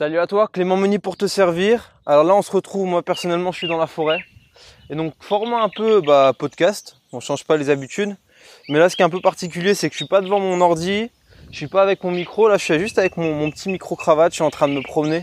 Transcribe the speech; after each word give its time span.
Salut 0.00 0.18
à 0.18 0.26
toi, 0.26 0.48
Clément 0.48 0.78
Meunier 0.78 0.98
pour 0.98 1.18
te 1.18 1.26
servir. 1.26 1.92
Alors 2.06 2.24
là, 2.24 2.34
on 2.34 2.40
se 2.40 2.50
retrouve, 2.50 2.86
moi 2.86 3.02
personnellement, 3.02 3.52
je 3.52 3.58
suis 3.58 3.68
dans 3.68 3.76
la 3.76 3.86
forêt. 3.86 4.24
Et 4.88 4.94
donc, 4.94 5.12
format 5.20 5.60
un 5.62 5.68
peu 5.68 6.00
bah, 6.00 6.32
podcast. 6.32 6.96
On 7.12 7.20
change 7.20 7.44
pas 7.44 7.58
les 7.58 7.68
habitudes. 7.68 8.16
Mais 8.70 8.78
là, 8.78 8.88
ce 8.88 8.96
qui 8.96 9.02
est 9.02 9.04
un 9.04 9.10
peu 9.10 9.20
particulier, 9.20 9.74
c'est 9.74 9.90
que 9.90 9.92
je 9.92 9.98
suis 9.98 10.08
pas 10.08 10.22
devant 10.22 10.40
mon 10.40 10.58
ordi. 10.62 11.10
Je 11.50 11.56
suis 11.58 11.66
pas 11.66 11.82
avec 11.82 12.02
mon 12.02 12.12
micro. 12.12 12.48
Là, 12.48 12.56
je 12.56 12.64
suis 12.64 12.78
juste 12.78 12.98
avec 12.98 13.18
mon, 13.18 13.50
petit 13.50 13.68
micro 13.68 13.94
cravate. 13.94 14.32
Je 14.32 14.36
suis 14.36 14.42
en 14.42 14.48
train 14.48 14.68
de 14.68 14.72
me 14.72 14.82
promener. 14.82 15.18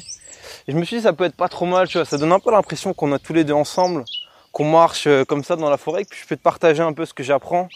Et 0.68 0.74
je 0.74 0.78
me 0.78 0.84
suis 0.84 0.98
dit, 0.98 1.02
ça 1.02 1.12
peut 1.12 1.24
être 1.24 1.36
pas 1.36 1.50
trop 1.50 1.66
mal, 1.66 1.88
tu 1.88 1.98
vois. 1.98 2.06
Ça 2.06 2.20
donne 2.20 2.32
un 2.32 2.40
peu 2.40 2.52
l'impression 2.52 2.94
qu'on 2.94 3.12
a 3.14 3.18
tous 3.18 3.34
les 3.34 3.46
deux 3.46 3.56
ensemble, 3.56 4.06
qu'on 4.52 4.70
marche 4.70 5.08
euh, 5.08 5.26
comme 5.26 5.44
ça 5.44 5.56
dans 5.56 5.72
la 5.72 5.78
forêt. 5.78 6.04
Et 6.04 6.06
puis, 6.06 6.20
je 6.22 6.28
peux 6.28 6.36
te 6.36 6.44
partager 6.44 6.84
un 6.84 6.94
peu 6.94 7.08
ce 7.08 7.16
que 7.16 7.24
j'apprends. 7.24 7.68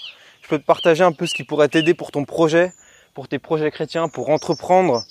Je 0.44 0.48
peux 0.50 0.60
te 0.60 0.66
partager 0.66 1.04
un 1.04 1.14
peu 1.14 1.26
ce 1.26 1.34
qui 1.34 1.46
pourrait 1.46 1.68
t'aider 1.68 1.96
pour 1.96 2.12
ton 2.12 2.26
projet, 2.26 2.72
pour 3.16 3.28
tes 3.28 3.40
projets 3.40 3.72
chrétiens, 3.72 4.08
pour 4.08 4.30
entreprendre 4.30 5.04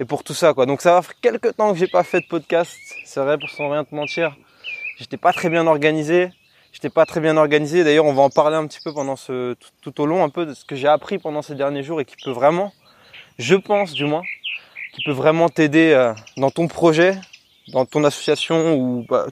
et 0.00 0.04
pour 0.04 0.24
tout 0.24 0.34
ça 0.34 0.54
quoi. 0.54 0.66
Donc 0.66 0.80
ça 0.80 0.94
va 0.94 1.02
faire 1.02 1.20
quelques 1.20 1.56
temps 1.56 1.72
que 1.72 1.78
j'ai 1.78 1.86
pas 1.88 2.04
fait 2.04 2.20
de 2.20 2.26
podcast. 2.26 2.76
C'est 3.04 3.20
vrai 3.20 3.38
pour 3.38 3.50
sans 3.50 3.70
rien 3.70 3.84
te 3.84 3.94
mentir. 3.94 4.36
J'étais 4.98 5.16
pas 5.16 5.32
très 5.32 5.48
bien 5.48 5.66
organisé. 5.66 6.30
J'étais 6.72 6.90
pas 6.90 7.06
très 7.06 7.20
bien 7.20 7.36
organisé. 7.36 7.82
D'ailleurs, 7.82 8.04
on 8.04 8.12
va 8.12 8.22
en 8.22 8.30
parler 8.30 8.56
un 8.56 8.66
petit 8.66 8.80
peu 8.84 8.92
pendant 8.92 9.16
ce 9.16 9.56
tout, 9.80 10.00
au 10.00 10.06
long 10.06 10.22
un 10.22 10.28
peu 10.28 10.46
de 10.46 10.54
ce 10.54 10.64
que 10.64 10.76
j'ai 10.76 10.88
appris 10.88 11.18
pendant 11.18 11.42
ces 11.42 11.54
derniers 11.54 11.82
jours 11.82 12.00
et 12.00 12.04
qui 12.04 12.16
peut 12.22 12.30
vraiment, 12.30 12.72
je 13.38 13.54
pense 13.54 13.92
du 13.92 14.04
moins, 14.04 14.22
qui 14.92 15.02
peut 15.02 15.12
vraiment 15.12 15.48
t'aider 15.48 15.92
euh, 15.92 16.12
dans 16.36 16.50
ton 16.50 16.68
projet, 16.68 17.18
dans 17.72 17.86
ton 17.86 18.04
association 18.04 18.74
ou 18.74 19.04
bah, 19.08 19.26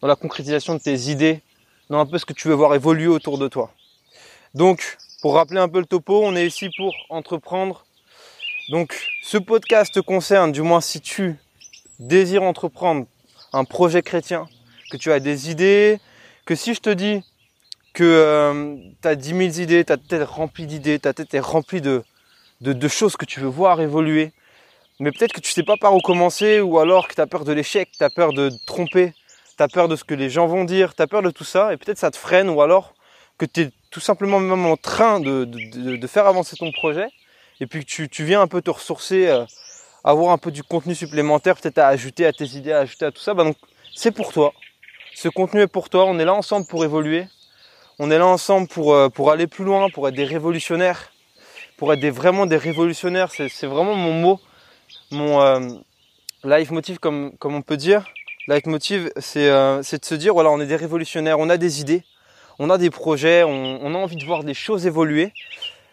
dans 0.00 0.08
la 0.08 0.16
concrétisation 0.16 0.74
de 0.74 0.80
tes 0.80 1.10
idées, 1.10 1.40
dans 1.88 1.98
un 1.98 2.06
peu 2.06 2.18
ce 2.18 2.24
que 2.24 2.32
tu 2.32 2.48
veux 2.48 2.54
voir 2.54 2.74
évoluer 2.74 3.08
autour 3.08 3.38
de 3.38 3.48
toi. 3.48 3.72
Donc, 4.54 4.98
pour 5.22 5.34
rappeler 5.34 5.60
un 5.60 5.68
peu 5.68 5.80
le 5.80 5.86
topo, 5.86 6.22
on 6.24 6.36
est 6.36 6.46
ici 6.46 6.70
pour 6.76 6.94
entreprendre 7.08 7.84
donc 8.70 9.10
ce 9.20 9.36
podcast 9.36 9.92
te 9.92 9.98
concerne, 9.98 10.52
du 10.52 10.62
moins 10.62 10.80
si 10.80 11.00
tu 11.00 11.34
désires 11.98 12.44
entreprendre 12.44 13.06
un 13.52 13.64
projet 13.64 14.00
chrétien, 14.00 14.48
que 14.92 14.96
tu 14.96 15.10
as 15.10 15.18
des 15.18 15.50
idées, 15.50 15.98
que 16.46 16.54
si 16.54 16.74
je 16.74 16.80
te 16.80 16.90
dis 16.90 17.24
que 17.94 18.04
euh, 18.04 18.76
tu 19.02 19.08
as 19.08 19.16
10 19.16 19.28
000 19.28 19.40
idées, 19.64 19.84
ta 19.84 19.96
tête 19.96 20.22
remplie 20.22 20.66
d'idées, 20.66 21.00
ta 21.00 21.12
tête 21.12 21.34
est 21.34 21.40
remplie 21.40 21.80
de, 21.80 22.04
de, 22.60 22.88
choses 22.88 23.16
que 23.16 23.24
tu 23.24 23.40
veux 23.40 23.48
voir 23.48 23.80
évoluer, 23.80 24.30
mais 25.00 25.10
peut-être 25.10 25.32
que 25.32 25.40
tu 25.40 25.50
sais 25.50 25.64
pas 25.64 25.76
par 25.76 25.92
où 25.96 25.98
commencer, 25.98 26.60
ou 26.60 26.78
alors 26.78 27.08
que 27.08 27.14
tu 27.14 27.20
as 27.20 27.26
peur 27.26 27.44
de 27.44 27.52
l'échec, 27.52 27.90
tu 27.90 28.04
as 28.04 28.10
peur 28.10 28.32
de 28.32 28.50
te 28.50 28.66
tromper, 28.66 29.14
tu 29.56 29.62
as 29.64 29.68
peur 29.68 29.88
de 29.88 29.96
ce 29.96 30.04
que 30.04 30.14
les 30.14 30.30
gens 30.30 30.46
vont 30.46 30.62
dire, 30.62 30.94
tu 30.94 31.02
as 31.02 31.08
peur 31.08 31.22
de 31.22 31.30
tout 31.30 31.42
ça, 31.42 31.72
et 31.72 31.76
peut-être 31.76 31.98
ça 31.98 32.12
te 32.12 32.16
freine, 32.16 32.48
ou 32.48 32.62
alors 32.62 32.94
que 33.36 33.46
tu 33.46 33.62
es 33.62 33.70
tout 33.90 33.98
simplement 33.98 34.38
même 34.38 34.64
en 34.66 34.76
train 34.76 35.18
de, 35.18 35.44
de 35.44 36.06
faire 36.06 36.28
avancer 36.28 36.54
ton 36.56 36.70
projet, 36.70 37.08
et 37.60 37.66
puis 37.66 37.84
que 37.84 38.06
tu, 38.06 38.24
viens 38.24 38.40
un 38.40 38.46
peu 38.46 38.62
te 38.62 38.70
ressourcer, 38.70 39.28
euh, 39.28 39.44
avoir 40.02 40.32
un 40.32 40.38
peu 40.38 40.50
du 40.50 40.62
contenu 40.62 40.94
supplémentaire, 40.94 41.56
peut-être 41.56 41.78
à 41.78 41.88
ajouter 41.88 42.26
à 42.26 42.32
tes 42.32 42.56
idées, 42.56 42.72
à 42.72 42.80
ajouter 42.80 43.04
à 43.04 43.12
tout 43.12 43.20
ça, 43.20 43.34
bah 43.34 43.44
donc 43.44 43.56
c'est 43.94 44.10
pour 44.10 44.32
toi. 44.32 44.52
Ce 45.14 45.28
contenu 45.28 45.60
est 45.60 45.66
pour 45.66 45.90
toi. 45.90 46.06
On 46.06 46.18
est 46.18 46.24
là 46.24 46.32
ensemble 46.32 46.66
pour 46.66 46.84
évoluer. 46.84 47.26
On 47.98 48.10
est 48.10 48.18
là 48.18 48.26
ensemble 48.26 48.68
pour, 48.68 48.94
euh, 48.94 49.08
pour 49.10 49.30
aller 49.30 49.46
plus 49.46 49.64
loin, 49.64 49.90
pour 49.90 50.08
être 50.08 50.14
des 50.14 50.24
révolutionnaires, 50.24 51.12
pour 51.76 51.92
être 51.92 52.04
vraiment 52.06 52.46
des 52.46 52.56
révolutionnaires. 52.56 53.30
C'est 53.30 53.66
vraiment 53.66 53.94
mon 53.94 54.14
mot, 54.14 54.40
mon 55.10 55.42
euh, 55.42 55.60
life 56.44 56.70
motive 56.70 56.98
comme, 56.98 57.36
comme 57.38 57.54
on 57.54 57.62
peut 57.62 57.76
dire. 57.76 58.06
Life 58.48 58.64
motive, 58.64 59.12
c'est 59.18 59.50
de 59.50 59.82
se 59.82 60.14
dire 60.14 60.32
voilà, 60.32 60.50
on 60.50 60.60
est 60.60 60.66
des 60.66 60.76
révolutionnaires, 60.76 61.38
on 61.38 61.50
a 61.50 61.58
des 61.58 61.82
idées, 61.82 62.04
on 62.58 62.70
a 62.70 62.78
des 62.78 62.88
projets, 62.88 63.44
on, 63.44 63.78
on 63.82 63.94
a 63.94 63.98
envie 63.98 64.16
de 64.16 64.24
voir 64.24 64.44
des 64.44 64.54
choses 64.54 64.86
évoluer. 64.86 65.32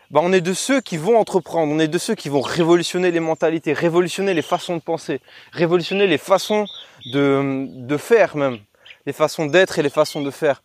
Bah, 0.10 0.22
on 0.24 0.32
est 0.32 0.40
de 0.40 0.54
ceux 0.54 0.80
qui 0.80 0.96
vont 0.96 1.18
entreprendre, 1.18 1.74
on 1.74 1.80
est 1.80 1.90
de 1.90 1.98
ceux 1.98 2.16
qui 2.16 2.30
vont 2.30 2.40
révolutionner 2.40 3.12
les 3.12 3.20
mentalités, 3.20 3.74
révolutionner 3.74 4.34
les 4.34 4.42
façons 4.42 4.78
de 4.78 4.82
penser, 4.82 5.20
révolutionner 5.52 6.08
les 6.08 6.18
façons 6.18 6.66
de, 7.12 7.66
de 7.68 7.98
faire 7.98 8.38
même, 8.38 8.60
les 9.06 9.12
façons 9.12 9.48
d'être 9.48 9.80
et 9.80 9.84
les 9.84 9.90
façons 9.90 10.22
de 10.22 10.32
faire. 10.32 10.64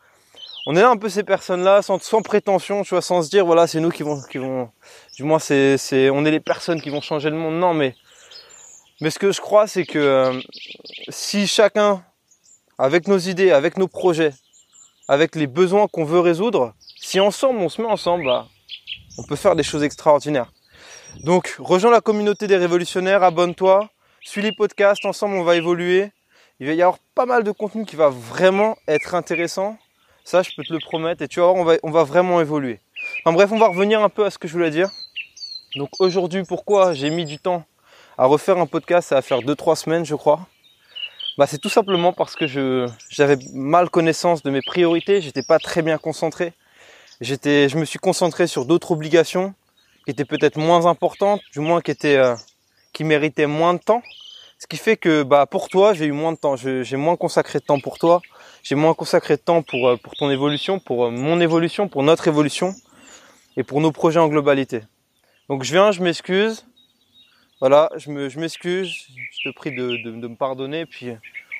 On 0.68 0.76
est 0.76 0.80
là 0.80 0.90
un 0.90 0.96
peu 0.96 1.08
ces 1.08 1.24
personnes-là, 1.24 1.82
sans, 1.82 2.00
sans 2.00 2.22
prétention, 2.22 2.84
tu 2.84 2.90
vois, 2.90 3.02
sans 3.02 3.22
se 3.22 3.30
dire 3.30 3.44
voilà 3.44 3.66
c'est 3.66 3.80
nous 3.80 3.90
qui 3.90 4.04
vont, 4.04 4.22
qui 4.30 4.38
vont, 4.38 4.70
du 5.16 5.24
moins 5.24 5.40
c'est, 5.40 5.76
c'est, 5.76 6.08
on 6.08 6.24
est 6.24 6.30
les 6.30 6.38
personnes 6.38 6.80
qui 6.80 6.90
vont 6.90 7.00
changer 7.00 7.28
le 7.28 7.36
monde. 7.36 7.58
Non, 7.58 7.74
mais, 7.74 7.96
mais 9.00 9.10
ce 9.10 9.18
que 9.18 9.32
je 9.32 9.40
crois, 9.40 9.66
c'est 9.66 9.84
que 9.84 9.98
euh, 9.98 10.40
si 11.08 11.48
chacun, 11.48 12.04
avec 12.78 13.08
nos 13.08 13.18
idées, 13.18 13.50
avec 13.50 13.76
nos 13.76 13.88
projets, 13.88 14.34
avec 15.08 15.34
les 15.34 15.48
besoins 15.48 15.88
qu'on 15.88 16.04
veut 16.04 16.20
résoudre, 16.20 16.74
si 17.00 17.18
ensemble 17.18 17.58
on 17.58 17.68
se 17.68 17.82
met 17.82 17.88
ensemble, 17.88 18.26
bah, 18.26 18.46
on 19.18 19.24
peut 19.24 19.36
faire 19.36 19.56
des 19.56 19.62
choses 19.62 19.82
extraordinaires. 19.82 20.52
Donc, 21.24 21.56
rejoins 21.58 21.90
la 21.90 22.00
communauté 22.00 22.46
des 22.46 22.56
révolutionnaires, 22.56 23.22
abonne-toi, 23.22 23.90
suis 24.22 24.42
les 24.42 24.52
podcasts, 24.52 25.04
ensemble 25.04 25.34
on 25.36 25.44
va 25.44 25.56
évoluer. 25.56 26.10
Il 26.60 26.66
va 26.66 26.74
y 26.74 26.82
avoir 26.82 26.98
pas 27.14 27.26
mal 27.26 27.42
de 27.44 27.50
contenu 27.50 27.84
qui 27.84 27.96
va 27.96 28.08
vraiment 28.08 28.76
être 28.86 29.14
intéressant. 29.14 29.76
Ça, 30.24 30.42
je 30.42 30.50
peux 30.56 30.62
te 30.62 30.72
le 30.72 30.78
promettre. 30.78 31.22
Et 31.22 31.28
tu 31.28 31.40
vas 31.40 31.52
voir, 31.52 31.78
on 31.82 31.90
va, 31.90 32.04
vraiment 32.04 32.40
évoluer. 32.40 32.80
En 33.24 33.32
bref, 33.32 33.50
on 33.52 33.58
va 33.58 33.66
revenir 33.66 34.00
un 34.02 34.08
peu 34.08 34.24
à 34.24 34.30
ce 34.30 34.38
que 34.38 34.46
je 34.46 34.52
voulais 34.52 34.70
dire. 34.70 34.88
Donc 35.76 35.90
aujourd'hui, 35.98 36.44
pourquoi 36.44 36.94
j'ai 36.94 37.10
mis 37.10 37.24
du 37.24 37.38
temps 37.38 37.64
à 38.16 38.26
refaire 38.26 38.58
un 38.58 38.66
podcast? 38.66 39.08
Ça 39.08 39.16
va 39.16 39.22
faire 39.22 39.40
2-3 39.40 39.74
semaines, 39.74 40.04
je 40.04 40.14
crois. 40.14 40.46
Bah, 41.38 41.46
c'est 41.46 41.58
tout 41.58 41.70
simplement 41.70 42.12
parce 42.12 42.36
que 42.36 42.46
j'avais 42.46 43.38
mal 43.52 43.90
connaissance 43.90 44.42
de 44.42 44.50
mes 44.50 44.60
priorités. 44.62 45.20
J'étais 45.20 45.42
pas 45.42 45.58
très 45.58 45.82
bien 45.82 45.98
concentré 45.98 46.52
j'étais, 47.22 47.68
je 47.68 47.78
me 47.78 47.84
suis 47.84 47.98
concentré 47.98 48.46
sur 48.46 48.66
d'autres 48.66 48.90
obligations 48.90 49.54
qui 50.04 50.10
étaient 50.10 50.24
peut-être 50.24 50.58
moins 50.58 50.86
importantes, 50.86 51.40
du 51.52 51.60
moins 51.60 51.80
qui 51.80 51.92
étaient, 51.92 52.16
euh, 52.16 52.34
qui 52.92 53.04
méritaient 53.04 53.46
moins 53.46 53.74
de 53.74 53.78
temps. 53.78 54.02
Ce 54.58 54.66
qui 54.66 54.76
fait 54.76 54.96
que, 54.96 55.22
bah, 55.22 55.46
pour 55.46 55.68
toi, 55.68 55.94
j'ai 55.94 56.06
eu 56.06 56.12
moins 56.12 56.32
de 56.32 56.36
temps. 56.36 56.56
j'ai 56.56 56.96
moins 56.96 57.16
consacré 57.16 57.58
de 57.58 57.64
temps 57.64 57.80
pour 57.80 57.98
toi. 57.98 58.20
J'ai 58.62 58.74
moins 58.74 58.94
consacré 58.94 59.36
de 59.36 59.40
temps 59.40 59.62
pour, 59.62 59.88
euh, 59.88 59.96
pour 59.96 60.14
ton 60.14 60.30
évolution, 60.30 60.78
pour 60.78 61.06
euh, 61.06 61.10
mon 61.10 61.40
évolution, 61.40 61.88
pour 61.88 62.02
notre 62.02 62.28
évolution 62.28 62.74
et 63.56 63.64
pour 63.64 63.80
nos 63.80 63.92
projets 63.92 64.20
en 64.20 64.28
globalité. 64.28 64.82
Donc, 65.48 65.64
je 65.64 65.72
viens, 65.72 65.90
je 65.90 66.02
m'excuse. 66.02 66.64
Voilà, 67.60 67.90
je 67.96 68.10
me, 68.10 68.28
je 68.28 68.38
m'excuse. 68.38 68.92
Je 69.32 69.48
te 69.48 69.54
prie 69.54 69.74
de, 69.74 69.96
de, 69.96 70.28
me 70.28 70.36
pardonner. 70.36 70.86
Puis, 70.86 71.08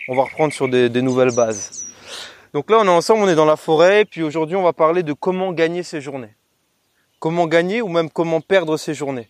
on 0.09 0.15
va 0.15 0.25
reprendre 0.25 0.53
sur 0.53 0.69
des 0.69 1.03
nouvelles 1.03 1.35
bases. 1.35 1.82
Donc 2.53 2.71
là, 2.71 2.79
on 2.81 2.85
est 2.85 2.91
ensemble, 2.91 3.23
on 3.23 3.29
est 3.29 3.35
dans 3.35 3.47
la 3.47 3.57
forêt, 3.57 4.05
puis 4.05 4.23
aujourd'hui, 4.23 4.57
on 4.57 4.63
va 4.63 4.73
parler 4.75 5.03
de 5.03 5.15
comment 5.15 5.53
gagner 5.53 5.83
ses 5.83 6.01
journées. 6.01 6.35
Comment 7.19 7.47
gagner 7.47 7.81
ou 7.81 7.89
même 7.89 8.11
comment 8.11 8.41
perdre 8.41 8.77
ses 8.77 8.93
journées. 8.95 9.29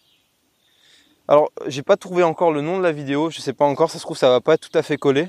Alors, 1.28 1.52
j'ai 1.66 1.82
pas 1.82 1.96
trouvé 1.96 2.24
encore 2.24 2.50
le 2.50 2.62
nom 2.62 2.78
de 2.78 2.82
la 2.82 2.90
vidéo, 2.90 3.30
je 3.30 3.40
sais 3.40 3.52
pas 3.52 3.64
encore, 3.64 3.90
ça 3.90 3.98
se 3.98 4.02
trouve, 4.02 4.16
ça 4.16 4.28
va 4.28 4.40
pas 4.40 4.58
tout 4.58 4.76
à 4.76 4.82
fait 4.82 4.96
collé. 4.96 5.28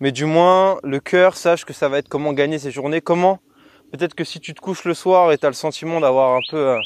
Mais 0.00 0.10
du 0.10 0.24
moins, 0.24 0.78
le 0.82 0.98
cœur 0.98 1.36
sache 1.36 1.64
que 1.64 1.72
ça 1.72 1.88
va 1.88 1.98
être 1.98 2.08
comment 2.08 2.32
gagner 2.32 2.58
ses 2.58 2.72
journées. 2.72 3.00
Comment 3.00 3.38
Peut-être 3.92 4.14
que 4.14 4.24
si 4.24 4.40
tu 4.40 4.52
te 4.52 4.60
couches 4.60 4.84
le 4.84 4.94
soir 4.94 5.30
et 5.30 5.38
tu 5.38 5.46
as 5.46 5.50
le 5.50 5.54
sentiment 5.54 6.00
d'avoir 6.00 6.36
un 6.36 6.40
peu 6.50 6.56
euh, 6.56 6.80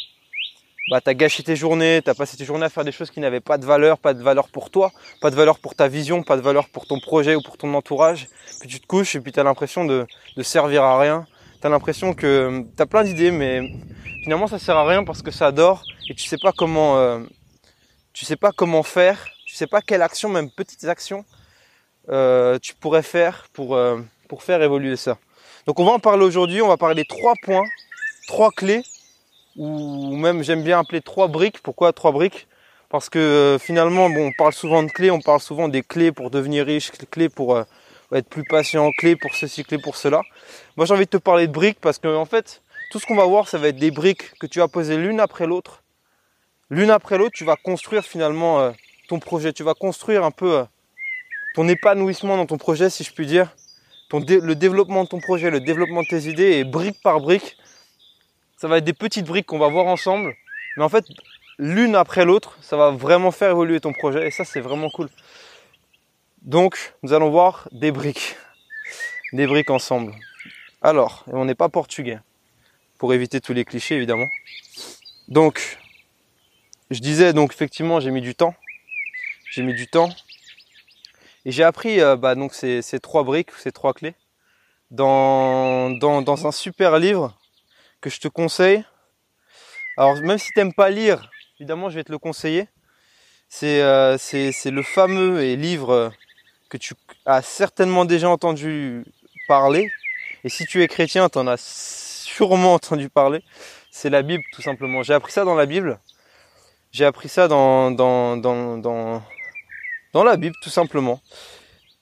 bah, 0.90 1.00
tu 1.00 1.14
gâché 1.14 1.42
tes 1.42 1.56
journées, 1.56 2.00
tu 2.02 2.10
as 2.10 2.14
passé 2.14 2.36
tes 2.36 2.44
journées 2.44 2.64
à 2.64 2.68
faire 2.70 2.84
des 2.84 2.92
choses 2.92 3.10
qui 3.10 3.20
n'avaient 3.20 3.40
pas 3.40 3.58
de 3.58 3.66
valeur, 3.66 3.98
pas 3.98 4.14
de 4.14 4.22
valeur 4.22 4.48
pour 4.48 4.70
toi, 4.70 4.90
pas 5.20 5.30
de 5.30 5.36
valeur 5.36 5.58
pour 5.58 5.74
ta 5.74 5.86
vision, 5.88 6.22
pas 6.22 6.36
de 6.36 6.42
valeur 6.42 6.68
pour 6.68 6.86
ton 6.86 6.98
projet 6.98 7.34
ou 7.34 7.42
pour 7.42 7.58
ton 7.58 7.72
entourage. 7.74 8.28
Puis 8.60 8.68
tu 8.68 8.80
te 8.80 8.86
couches 8.86 9.14
et 9.14 9.20
puis 9.20 9.32
tu 9.32 9.40
as 9.40 9.42
l'impression 9.44 9.84
de, 9.84 10.06
de 10.36 10.42
servir 10.42 10.82
à 10.84 10.98
rien. 10.98 11.26
Tu 11.60 11.66
as 11.66 11.70
l'impression 11.70 12.14
que 12.14 12.64
tu 12.76 12.82
as 12.82 12.86
plein 12.86 13.04
d'idées, 13.04 13.30
mais 13.30 13.70
finalement 14.22 14.46
ça 14.46 14.58
sert 14.58 14.76
à 14.76 14.86
rien 14.86 15.04
parce 15.04 15.22
que 15.22 15.30
ça 15.30 15.52
dort 15.52 15.82
et 16.08 16.14
tu 16.14 16.26
sais 16.26 16.38
pas 16.38 16.52
comment, 16.52 16.96
euh, 16.96 17.20
tu 18.14 18.24
sais 18.24 18.36
pas 18.36 18.52
comment 18.52 18.82
faire, 18.82 19.26
tu 19.46 19.54
sais 19.54 19.66
pas 19.66 19.82
quelle 19.82 20.02
action, 20.02 20.30
même 20.30 20.50
petites 20.50 20.84
actions, 20.84 21.24
euh, 22.08 22.58
tu 22.58 22.74
pourrais 22.74 23.02
faire 23.02 23.48
pour, 23.52 23.76
euh, 23.76 24.00
pour 24.28 24.42
faire 24.42 24.62
évoluer 24.62 24.96
ça. 24.96 25.18
Donc 25.66 25.80
on 25.80 25.84
va 25.84 25.92
en 25.92 25.98
parler 25.98 26.24
aujourd'hui, 26.24 26.62
on 26.62 26.68
va 26.68 26.78
parler 26.78 27.04
trois 27.04 27.34
points, 27.42 27.66
trois 28.26 28.50
clés 28.50 28.82
ou 29.58 30.16
même 30.16 30.42
j'aime 30.42 30.62
bien 30.62 30.78
appeler 30.78 31.02
trois 31.02 31.28
briques. 31.28 31.60
Pourquoi 31.60 31.92
trois 31.92 32.12
briques? 32.12 32.46
Parce 32.88 33.10
que 33.10 33.18
euh, 33.18 33.58
finalement, 33.58 34.08
bon, 34.08 34.28
on 34.28 34.32
parle 34.32 34.54
souvent 34.54 34.82
de 34.82 34.88
clés, 34.88 35.10
on 35.10 35.20
parle 35.20 35.40
souvent 35.40 35.68
des 35.68 35.82
clés 35.82 36.12
pour 36.12 36.30
devenir 36.30 36.64
riche, 36.64 36.90
clés 37.10 37.28
pour 37.28 37.56
euh, 37.56 37.64
être 38.14 38.28
plus 38.28 38.44
patient, 38.44 38.90
clés 38.96 39.16
pour 39.16 39.34
ceci, 39.34 39.64
clés 39.64 39.78
pour 39.78 39.96
cela. 39.96 40.22
Moi, 40.76 40.86
j'ai 40.86 40.94
envie 40.94 41.04
de 41.04 41.10
te 41.10 41.18
parler 41.18 41.46
de 41.48 41.52
briques 41.52 41.80
parce 41.80 41.98
que 41.98 42.08
en 42.08 42.24
fait, 42.24 42.62
tout 42.90 42.98
ce 42.98 43.04
qu'on 43.04 43.16
va 43.16 43.26
voir, 43.26 43.48
ça 43.48 43.58
va 43.58 43.68
être 43.68 43.76
des 43.76 43.90
briques 43.90 44.38
que 44.38 44.46
tu 44.46 44.60
vas 44.60 44.68
poser 44.68 44.96
l'une 44.96 45.20
après 45.20 45.46
l'autre. 45.46 45.82
L'une 46.70 46.90
après 46.90 47.18
l'autre, 47.18 47.34
tu 47.34 47.44
vas 47.44 47.56
construire 47.56 48.04
finalement 48.04 48.60
euh, 48.60 48.70
ton 49.08 49.18
projet. 49.18 49.52
Tu 49.52 49.64
vas 49.64 49.74
construire 49.74 50.24
un 50.24 50.30
peu 50.30 50.64
ton 51.54 51.68
épanouissement 51.68 52.36
dans 52.36 52.46
ton 52.46 52.58
projet, 52.58 52.88
si 52.88 53.04
je 53.04 53.12
puis 53.12 53.26
dire. 53.26 53.54
Ton 54.08 54.20
le 54.20 54.54
développement 54.54 55.04
de 55.04 55.08
ton 55.08 55.20
projet, 55.20 55.50
le 55.50 55.60
développement 55.60 56.02
de 56.02 56.08
tes 56.08 56.30
idées, 56.30 56.52
et 56.52 56.64
brique 56.64 57.02
par 57.02 57.20
brique, 57.20 57.57
ça 58.58 58.66
va 58.66 58.78
être 58.78 58.84
des 58.84 58.92
petites 58.92 59.24
briques 59.24 59.46
qu'on 59.46 59.58
va 59.58 59.68
voir 59.68 59.86
ensemble. 59.86 60.34
Mais 60.76 60.82
en 60.82 60.88
fait, 60.88 61.04
l'une 61.58 61.94
après 61.94 62.24
l'autre, 62.24 62.58
ça 62.60 62.76
va 62.76 62.90
vraiment 62.90 63.30
faire 63.30 63.50
évoluer 63.50 63.80
ton 63.80 63.92
projet. 63.92 64.26
Et 64.26 64.30
ça, 64.32 64.44
c'est 64.44 64.60
vraiment 64.60 64.90
cool. 64.90 65.08
Donc, 66.42 66.94
nous 67.02 67.12
allons 67.12 67.30
voir 67.30 67.68
des 67.70 67.92
briques. 67.92 68.36
Des 69.32 69.46
briques 69.46 69.70
ensemble. 69.70 70.12
Alors, 70.82 71.24
on 71.28 71.44
n'est 71.44 71.54
pas 71.54 71.68
portugais. 71.68 72.18
Pour 72.98 73.14
éviter 73.14 73.40
tous 73.40 73.52
les 73.52 73.64
clichés, 73.64 73.94
évidemment. 73.94 74.28
Donc, 75.28 75.78
je 76.90 76.98
disais, 76.98 77.32
donc 77.32 77.52
effectivement, 77.52 78.00
j'ai 78.00 78.10
mis 78.10 78.22
du 78.22 78.34
temps. 78.34 78.56
J'ai 79.52 79.62
mis 79.62 79.74
du 79.74 79.86
temps. 79.86 80.08
Et 81.44 81.52
j'ai 81.52 81.62
appris 81.62 82.00
euh, 82.00 82.16
bah, 82.16 82.34
donc 82.34 82.54
ces, 82.54 82.82
ces, 82.82 82.98
trois 82.98 83.22
briques, 83.22 83.52
ces 83.52 83.70
trois 83.70 83.94
clés, 83.94 84.14
dans, 84.90 85.90
dans, 85.90 86.22
dans, 86.22 86.46
un 86.46 86.52
super 86.52 86.98
livre 86.98 87.37
que 88.00 88.10
je 88.10 88.20
te 88.20 88.28
conseille. 88.28 88.84
Alors 89.96 90.14
même 90.16 90.38
si 90.38 90.52
tu 90.52 90.58
n'aimes 90.58 90.74
pas 90.74 90.90
lire, 90.90 91.30
évidemment 91.58 91.90
je 91.90 91.96
vais 91.96 92.04
te 92.04 92.12
le 92.12 92.18
conseiller. 92.18 92.68
C'est 93.48 93.80
euh, 93.82 94.16
le 94.64 94.82
fameux 94.82 95.54
livre 95.54 96.12
que 96.68 96.76
tu 96.76 96.94
as 97.24 97.42
certainement 97.42 98.04
déjà 98.04 98.28
entendu 98.28 99.04
parler. 99.48 99.90
Et 100.44 100.48
si 100.48 100.66
tu 100.66 100.82
es 100.82 100.88
chrétien, 100.88 101.28
tu 101.28 101.38
en 101.38 101.46
as 101.46 101.56
sûrement 101.58 102.74
entendu 102.74 103.08
parler. 103.08 103.42
C'est 103.90 104.10
la 104.10 104.22
Bible 104.22 104.44
tout 104.52 104.62
simplement. 104.62 105.02
J'ai 105.02 105.14
appris 105.14 105.32
ça 105.32 105.44
dans 105.44 105.54
la 105.54 105.66
Bible. 105.66 105.98
J'ai 106.92 107.04
appris 107.04 107.28
ça 107.28 107.48
dans 107.48 107.90
la 110.14 110.36
Bible 110.36 110.54
tout 110.62 110.70
simplement. 110.70 111.20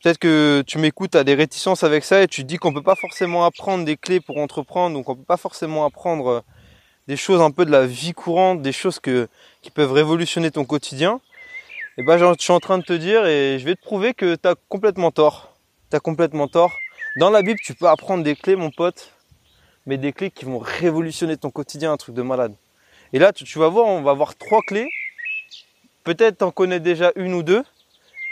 Peut-être 0.03 0.19
que 0.19 0.63
tu 0.67 0.79
m'écoutes, 0.79 1.15
à 1.15 1.25
des 1.25 1.35
réticences 1.35 1.83
avec 1.83 2.05
ça 2.05 2.23
et 2.23 2.29
tu 2.29 2.43
te 2.43 2.47
dis 2.47 2.59
qu'on 2.59 2.73
peut 2.73 2.83
pas 2.83 2.95
forcément 2.95 3.45
apprendre 3.45 3.85
des 3.85 3.97
clés 3.97 4.21
pour 4.21 4.37
entreprendre, 4.37 4.95
donc 4.95 5.09
on 5.09 5.17
peut 5.17 5.25
pas 5.25 5.39
forcément 5.39 5.87
apprendre 5.87 6.29
euh, 6.29 6.41
des 7.09 7.17
choses 7.17 7.41
un 7.41 7.51
peu 7.51 7.65
de 7.65 7.71
la 7.71 7.87
vie 7.87 8.13
courante, 8.13 8.61
des 8.61 8.73
choses 8.73 9.01
que, 9.01 9.29
qui 9.63 9.71
peuvent 9.71 9.93
révolutionner 9.93 10.51
ton 10.51 10.65
quotidien. 10.65 11.21
Et 11.99 12.03
ben 12.03 12.19
je 12.19 12.35
suis 12.39 12.53
en 12.53 12.61
train 12.61 12.77
de 12.77 12.85
te 12.85 12.93
dire 12.93 13.25
et 13.25 13.59
je 13.59 13.65
vais 13.65 13.75
te 13.75 13.81
prouver 13.81 14.13
que 14.13 14.35
tu 14.35 14.47
as 14.47 14.55
complètement 14.69 15.11
tort. 15.11 15.55
Tu 15.91 15.97
as 15.97 16.01
complètement 16.01 16.47
tort. 16.47 16.77
Dans 17.19 17.31
la 17.31 17.41
Bible, 17.41 17.59
tu 17.65 17.75
peux 17.75 17.89
apprendre 17.89 18.23
des 18.23 18.37
clés, 18.37 18.55
mon 18.55 18.71
pote, 18.71 19.13
mais 19.87 19.97
des 19.97 20.13
clés 20.13 20.31
qui 20.31 20.45
vont 20.45 20.59
révolutionner 20.59 21.39
ton 21.39 21.51
quotidien, 21.51 21.93
un 21.93 21.97
truc 21.97 22.15
de 22.15 22.21
malade. 22.21 22.55
Et 23.15 23.19
là, 23.19 23.33
tu, 23.33 23.45
tu 23.45 23.59
vas 23.59 23.69
voir, 23.69 23.87
on 23.87 24.03
va 24.03 24.11
avoir 24.11 24.37
trois 24.37 24.61
clés. 24.67 24.89
Peut-être 26.05 26.39
t'en 26.39 26.51
connais 26.51 26.81
déjà 26.81 27.13
une 27.17 27.33
ou 27.33 27.43
deux, 27.43 27.65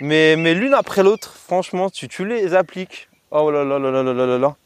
mais, 0.01 0.55
l'une 0.55 0.75
après 0.75 1.03
l'autre, 1.03 1.35
franchement, 1.35 1.91
tu, 1.91 2.09
tu 2.09 2.27
les 2.27 2.55
appliques. 2.55 3.09
Oh 3.31 3.51
là 3.51 3.65
là 3.65 3.79
là 3.79 3.91
là 3.91 4.03
là 4.03 4.27
là 4.27 4.39
là 4.39 4.57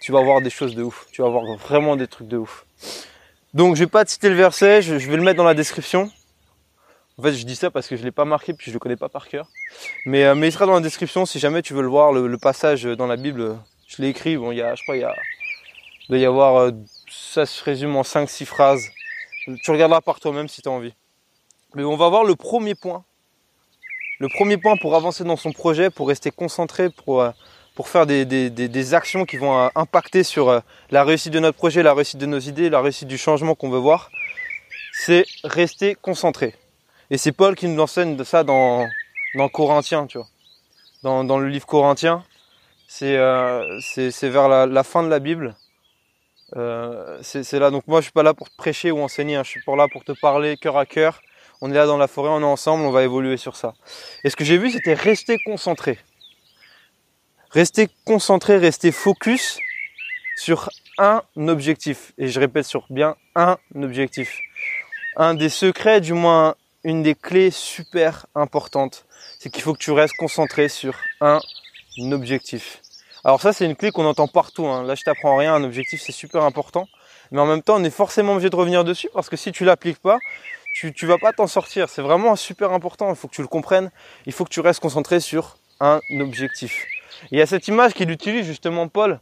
Tu 0.00 0.12
vas 0.12 0.22
voir 0.22 0.40
des 0.40 0.50
choses 0.50 0.74
de 0.74 0.82
ouf. 0.82 1.06
Tu 1.12 1.22
vas 1.22 1.28
voir 1.28 1.44
vraiment 1.56 1.96
des 1.96 2.06
trucs 2.06 2.28
de 2.28 2.36
ouf. 2.36 2.64
Donc, 3.54 3.76
je 3.76 3.80
vais 3.80 3.90
pas 3.90 4.04
te 4.04 4.10
citer 4.10 4.28
le 4.28 4.34
verset, 4.34 4.82
je, 4.82 4.94
vais 4.94 5.16
le 5.16 5.22
mettre 5.22 5.38
dans 5.38 5.44
la 5.44 5.54
description. 5.54 6.10
En 7.18 7.22
fait, 7.22 7.32
je 7.32 7.44
dis 7.44 7.56
ça 7.56 7.70
parce 7.70 7.88
que 7.88 7.96
je 7.96 8.04
l'ai 8.04 8.12
pas 8.12 8.24
marqué 8.24 8.52
puis 8.52 8.66
je 8.70 8.72
le 8.72 8.78
connais 8.78 8.96
pas 8.96 9.08
par 9.08 9.28
cœur. 9.28 9.48
Mais, 10.06 10.24
euh, 10.24 10.34
mais 10.34 10.48
il 10.48 10.52
sera 10.52 10.66
dans 10.66 10.74
la 10.74 10.80
description 10.80 11.26
si 11.26 11.38
jamais 11.38 11.62
tu 11.62 11.74
veux 11.74 11.82
le 11.82 11.88
voir, 11.88 12.12
le, 12.12 12.38
passage 12.38 12.84
dans 12.84 13.06
la 13.06 13.16
Bible. 13.16 13.58
Je 13.88 14.00
l'ai 14.02 14.08
écrit. 14.08 14.36
Bon, 14.36 14.52
il 14.52 14.58
y 14.58 14.62
a, 14.62 14.74
je 14.74 14.82
crois, 14.82 14.96
il 14.96 15.00
y 15.00 15.04
a, 15.04 15.14
il 16.08 16.12
doit 16.12 16.18
y 16.18 16.24
avoir, 16.24 16.56
euh, 16.56 16.70
ça 17.10 17.46
se 17.46 17.62
résume 17.64 17.96
en 17.96 18.02
5-6 18.02 18.44
phrases. 18.44 18.88
Tu 19.62 19.70
regarderas 19.70 20.00
par 20.00 20.20
toi-même 20.20 20.48
si 20.48 20.62
tu 20.62 20.68
as 20.68 20.72
envie. 20.72 20.94
Mais 21.74 21.84
on 21.84 21.96
va 21.96 22.08
voir 22.08 22.24
le 22.24 22.36
premier 22.36 22.74
point 22.74 23.04
le 24.18 24.28
premier 24.28 24.56
point 24.56 24.76
pour 24.76 24.94
avancer 24.96 25.24
dans 25.24 25.36
son 25.36 25.52
projet, 25.52 25.90
pour 25.90 26.08
rester 26.08 26.30
concentré, 26.30 26.90
pour, 26.90 27.22
euh, 27.22 27.30
faire 27.84 28.06
des, 28.06 28.94
actions 28.94 29.24
qui 29.24 29.36
vont 29.36 29.56
euh, 29.56 29.68
impacter 29.76 30.24
sur 30.24 30.48
euh, 30.48 30.60
la 30.90 31.04
réussite 31.04 31.32
de 31.32 31.38
notre 31.38 31.56
projet, 31.56 31.82
la 31.84 31.94
réussite 31.94 32.18
de 32.18 32.26
nos 32.26 32.40
idées, 32.40 32.68
la 32.68 32.80
réussite 32.80 33.06
du 33.06 33.18
changement 33.18 33.54
qu'on 33.54 33.70
veut 33.70 33.78
voir, 33.78 34.10
c'est 34.92 35.24
rester 35.44 35.94
concentré. 35.94 36.54
Et 37.10 37.18
c'est 37.18 37.32
Paul 37.32 37.54
qui 37.54 37.68
nous 37.68 37.80
enseigne 37.80 38.22
ça 38.24 38.42
dans, 38.42 38.88
dans 39.36 39.48
Corinthiens, 39.48 40.06
tu 40.06 40.18
vois. 40.18 40.26
Dans, 41.04 41.38
le 41.38 41.48
livre 41.48 41.64
Corinthien, 41.64 42.24
c'est 42.88 43.14
vers 43.14 44.48
la, 44.48 44.82
fin 44.82 45.04
de 45.04 45.08
la 45.08 45.20
Bible. 45.20 45.54
C'est 47.22 47.52
là, 47.52 47.70
donc 47.70 47.86
moi 47.86 48.00
je 48.00 48.06
suis 48.06 48.12
pas 48.12 48.24
là 48.24 48.34
pour 48.34 48.50
te 48.50 48.56
prêcher 48.56 48.90
ou 48.90 49.00
enseigner, 49.00 49.36
hein. 49.36 49.44
je 49.44 49.50
suis 49.50 49.62
pour 49.62 49.76
là 49.76 49.86
pour 49.86 50.02
te 50.02 50.10
parler 50.10 50.56
cœur 50.56 50.76
à 50.76 50.86
cœur, 50.86 51.20
on 51.60 51.70
est 51.70 51.74
là 51.74 51.86
dans 51.86 51.96
la 51.96 52.08
forêt, 52.08 52.30
on 52.30 52.40
est 52.40 52.44
ensemble, 52.44 52.84
on 52.84 52.90
va 52.90 53.02
évoluer 53.02 53.36
sur 53.36 53.56
ça. 53.56 53.74
Et 54.24 54.30
ce 54.30 54.36
que 54.36 54.44
j'ai 54.44 54.58
vu, 54.58 54.70
c'était 54.70 54.94
rester 54.94 55.38
concentré. 55.44 55.98
Rester 57.50 57.88
concentré, 58.04 58.58
rester 58.58 58.92
focus 58.92 59.58
sur 60.36 60.68
un 60.98 61.22
objectif. 61.36 62.12
Et 62.18 62.28
je 62.28 62.38
répète 62.38 62.64
sur 62.64 62.86
bien 62.90 63.16
un 63.34 63.56
objectif. 63.74 64.38
Un 65.16 65.34
des 65.34 65.48
secrets, 65.48 66.00
du 66.00 66.12
moins 66.12 66.54
une 66.84 67.02
des 67.02 67.14
clés 67.14 67.50
super 67.50 68.26
importantes, 68.34 69.04
c'est 69.38 69.50
qu'il 69.50 69.62
faut 69.62 69.72
que 69.72 69.78
tu 69.78 69.90
restes 69.90 70.16
concentré 70.16 70.68
sur 70.68 70.94
un 71.20 71.40
objectif. 72.12 72.80
Alors 73.24 73.40
ça, 73.40 73.52
c'est 73.52 73.64
une 73.64 73.74
clé 73.74 73.90
qu'on 73.90 74.06
entend 74.06 74.28
partout. 74.28 74.66
Hein. 74.66 74.84
Là, 74.84 74.94
je 74.94 75.02
t'apprends 75.02 75.36
rien. 75.36 75.54
Un 75.54 75.64
objectif, 75.64 76.00
c'est 76.00 76.12
super 76.12 76.44
important. 76.44 76.86
Mais 77.30 77.40
en 77.40 77.46
même 77.46 77.62
temps, 77.62 77.76
on 77.76 77.84
est 77.84 77.90
forcément 77.90 78.32
obligé 78.32 78.48
de 78.48 78.56
revenir 78.56 78.84
dessus 78.84 79.08
parce 79.12 79.28
que 79.28 79.36
si 79.36 79.52
tu 79.52 79.64
l'appliques 79.64 79.98
pas, 79.98 80.18
tu, 80.78 80.92
tu 80.92 81.06
vas 81.06 81.18
pas 81.18 81.32
t'en 81.32 81.48
sortir. 81.48 81.88
C'est 81.88 82.02
vraiment 82.02 82.36
super 82.36 82.72
important. 82.72 83.10
Il 83.10 83.16
faut 83.16 83.26
que 83.26 83.34
tu 83.34 83.42
le 83.42 83.48
comprennes. 83.48 83.90
Il 84.26 84.32
faut 84.32 84.44
que 84.44 84.50
tu 84.50 84.60
restes 84.60 84.78
concentré 84.78 85.18
sur 85.18 85.56
un 85.80 85.98
objectif. 86.20 86.86
Il 87.32 87.38
y 87.38 87.42
a 87.42 87.46
cette 87.46 87.66
image 87.66 87.94
qu'il 87.94 88.10
utilise 88.12 88.46
justement 88.46 88.86
Paul 88.86 89.18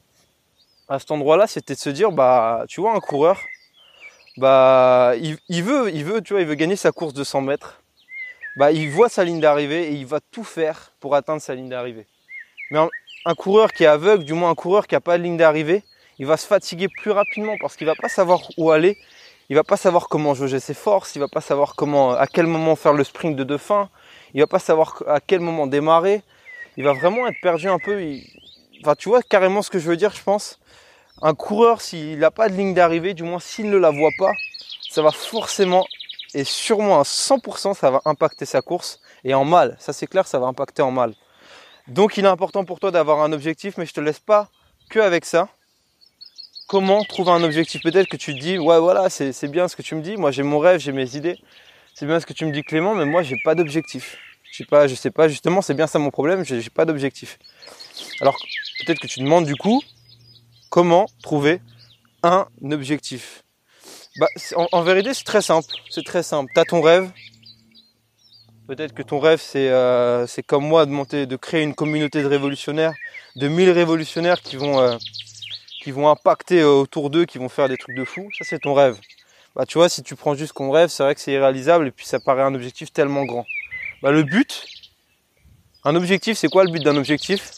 à 0.87 0.99
cet 0.99 1.11
endroit-là, 1.11 1.47
c'était 1.47 1.75
de 1.75 1.79
se 1.79 1.88
dire, 1.88 2.12
bah, 2.12 2.64
tu 2.69 2.82
vois, 2.82 2.94
un 2.94 3.00
coureur, 3.00 3.41
bah, 4.37 5.14
il, 5.17 5.62
veut, 5.62 5.91
il 5.93 6.05
veut, 6.05 6.20
tu 6.20 6.35
vois, 6.35 6.43
il 6.43 6.47
veut 6.47 6.55
gagner 6.55 6.76
sa 6.76 6.93
course 6.93 7.14
de 7.14 7.25
100 7.25 7.41
mètres. 7.41 7.82
Bah, 8.56 8.70
il 8.70 8.91
voit 8.91 9.09
sa 9.09 9.25
ligne 9.25 9.41
d'arrivée 9.41 9.88
et 9.88 9.93
il 9.93 10.06
va 10.06 10.20
tout 10.20 10.44
faire 10.44 10.93
pour 11.00 11.14
atteindre 11.14 11.41
sa 11.41 11.55
ligne 11.55 11.70
d'arrivée. 11.70 12.06
Mais 12.70 12.79
un, 12.79 12.88
un, 13.25 13.35
coureur 13.35 13.73
qui 13.73 13.85
est 13.85 13.88
aveugle, 13.88 14.25
du 14.25 14.35
moins 14.35 14.50
un 14.50 14.55
coureur 14.55 14.87
qui 14.87 14.94
n'a 14.94 15.00
pas 15.00 15.17
de 15.17 15.23
ligne 15.23 15.38
d'arrivée, 15.38 15.82
il 16.19 16.26
va 16.26 16.37
se 16.37 16.47
fatiguer 16.47 16.88
plus 17.00 17.12
rapidement 17.12 17.56
parce 17.61 17.76
qu'il 17.76 17.87
va 17.87 17.94
pas 17.94 18.11
savoir 18.11 18.41
où 18.59 18.70
aller 18.70 18.99
il 19.48 19.56
va 19.56 19.64
pas 19.64 19.76
savoir 19.76 20.08
comment 20.08 20.34
jauger 20.34 20.60
ses 20.60 20.75
forces, 20.75 21.14
il 21.14 21.20
va 21.20 21.28
pas 21.28 21.40
savoir 21.40 21.75
comment, 21.76 22.12
à 22.12 22.26
quel 22.26 22.46
moment 22.46 22.75
faire 22.76 22.93
le 22.93 23.04
sprint 23.04 23.37
de 23.37 23.44
deux 23.44 23.58
fins, 23.58 23.88
il 24.34 24.40
va 24.40 24.46
pas 24.46 24.58
savoir 24.58 25.02
à 25.06 25.20
quel 25.20 25.40
moment 25.40 25.66
démarrer. 25.66 26.22
Il 26.76 26.84
va 26.84 26.93
vraiment 26.93 27.26
être 27.26 27.40
perdu 27.40 27.69
un 27.69 27.78
peu. 27.78 28.00
Enfin, 28.82 28.94
tu 28.96 29.08
vois 29.08 29.22
carrément 29.22 29.62
ce 29.62 29.70
que 29.70 29.78
je 29.78 29.88
veux 29.88 29.96
dire, 29.96 30.14
je 30.14 30.22
pense. 30.22 30.58
Un 31.22 31.34
coureur, 31.34 31.81
s'il 31.81 32.19
n'a 32.19 32.31
pas 32.31 32.48
de 32.48 32.54
ligne 32.54 32.75
d'arrivée, 32.75 33.14
du 33.14 33.22
moins 33.22 33.40
s'il 33.40 33.70
ne 33.70 33.78
la 33.78 33.90
voit 33.90 34.10
pas, 34.19 34.32
ça 34.90 35.00
va 35.00 35.10
forcément 35.10 35.87
et 36.34 36.44
sûrement 36.44 37.00
à 37.00 37.04
100%, 37.04 37.75
ça 37.75 37.90
va 37.90 38.02
impacter 38.04 38.44
sa 38.44 38.60
course 38.60 39.00
et 39.25 39.32
en 39.32 39.44
mal. 39.44 39.76
Ça 39.78 39.94
c'est 39.94 40.06
clair, 40.06 40.26
ça 40.26 40.38
va 40.38 40.46
impacter 40.46 40.82
en 40.82 40.90
mal. 40.90 41.14
Donc 41.88 42.19
il 42.19 42.25
est 42.25 42.28
important 42.28 42.64
pour 42.64 42.81
toi 42.81 42.90
d'avoir 42.90 43.22
un 43.22 43.32
objectif, 43.32 43.78
mais 43.78 43.87
je 43.87 43.94
te 43.94 44.00
laisse 44.00 44.20
pas 44.20 44.49
que 44.90 44.99
avec 44.99 45.25
ça 45.25 45.49
comment 46.66 47.04
trouver 47.04 47.30
un 47.30 47.42
objectif? 47.42 47.82
Peut-être 47.82 48.08
que 48.08 48.16
tu 48.16 48.34
te 48.34 48.40
dis, 48.40 48.58
ouais, 48.58 48.78
voilà, 48.78 49.08
c'est 49.10 49.48
bien 49.48 49.68
ce 49.68 49.76
que 49.76 49.82
tu 49.82 49.94
me 49.94 50.02
dis. 50.02 50.16
Moi, 50.16 50.30
j'ai 50.30 50.42
mon 50.42 50.58
rêve, 50.58 50.80
j'ai 50.80 50.92
mes 50.92 51.16
idées. 51.16 51.38
C'est 51.94 52.06
bien 52.06 52.20
ce 52.20 52.26
que 52.26 52.32
tu 52.32 52.44
me 52.44 52.52
dis, 52.52 52.62
Clément, 52.62 52.94
mais 52.94 53.06
moi, 53.06 53.22
j'ai 53.22 53.36
pas 53.44 53.54
d'objectif. 53.54 54.18
Je 54.50 54.58
sais 54.58 54.64
pas, 54.64 54.86
je 54.86 54.94
sais 54.94 55.10
pas. 55.10 55.28
Justement, 55.28 55.62
c'est 55.62 55.74
bien 55.74 55.86
ça 55.86 55.98
mon 55.98 56.10
problème. 56.10 56.44
J'ai 56.44 56.70
pas 56.70 56.84
d'objectif. 56.84 57.38
Alors, 58.20 58.37
peut-être 58.80 59.00
que 59.00 59.06
tu 59.06 59.20
demandes 59.20 59.46
du 59.46 59.56
coup, 59.56 59.82
comment 60.70 61.06
trouver 61.23 61.61
un 62.23 62.46
objectif? 62.70 63.42
Bah, 64.18 64.28
en, 64.73 64.82
vérité, 64.82 65.12
c'est 65.14 65.25
très 65.25 65.42
simple. 65.42 65.68
C'est 65.90 66.04
très 66.04 66.23
simple. 66.23 66.50
Tu 66.54 66.61
as 66.61 66.64
ton 66.64 66.80
rêve. 66.80 67.11
Peut-être 68.66 68.94
que 68.94 69.02
ton 69.02 69.20
rêve, 69.20 69.40
c'est 69.40 69.68
euh, 69.70 70.26
comme 70.46 70.66
moi 70.66 70.87
de 70.87 70.90
monter, 70.90 71.26
de 71.26 71.37
créer 71.37 71.62
une 71.62 71.75
communauté 71.75 72.23
de 72.23 72.26
révolutionnaires, 72.26 72.94
de 73.37 73.46
1000 73.46 73.70
révolutionnaires 73.70 74.42
qui 74.42 74.56
vont 74.56 74.80
euh, 74.80 74.96
qui 75.87 75.93
vont 75.93 76.09
impacter 76.09 76.62
euh, 76.62 76.71
autour 76.71 77.11
d'eux, 77.11 77.26
qui 77.26 77.38
vont 77.38 77.49
faire 77.49 77.69
des 77.69 77.76
trucs 77.76 77.95
de 77.95 78.05
fou, 78.05 78.28
ça 78.37 78.45
c'est 78.45 78.59
ton 78.59 78.75
rêve. 78.75 78.99
Bah 79.55 79.66
tu 79.66 79.78
vois, 79.78 79.88
si 79.88 80.02
tu 80.02 80.16
prends 80.16 80.35
juste 80.35 80.52
ton 80.57 80.73
rêve, 80.73 80.88
c'est 80.88 81.05
vrai 81.05 81.14
que 81.14 81.21
c'est 81.21 81.31
irréalisable 81.31 81.87
et 81.87 81.93
puis 81.93 82.05
ça 82.05 82.19
paraît 82.19 82.43
un 82.43 82.57
objectif 82.57 82.93
tellement 82.93 83.25
grand. 83.25 83.47
Bah 84.02 84.11
le 84.11 84.25
but, 84.25 84.66
un 85.85 85.95
objectif, 85.95 86.37
c'est 86.37 86.49
quoi 86.49 86.64
le 86.64 86.73
but 86.73 86.83
d'un 86.83 86.97
objectif? 86.97 87.52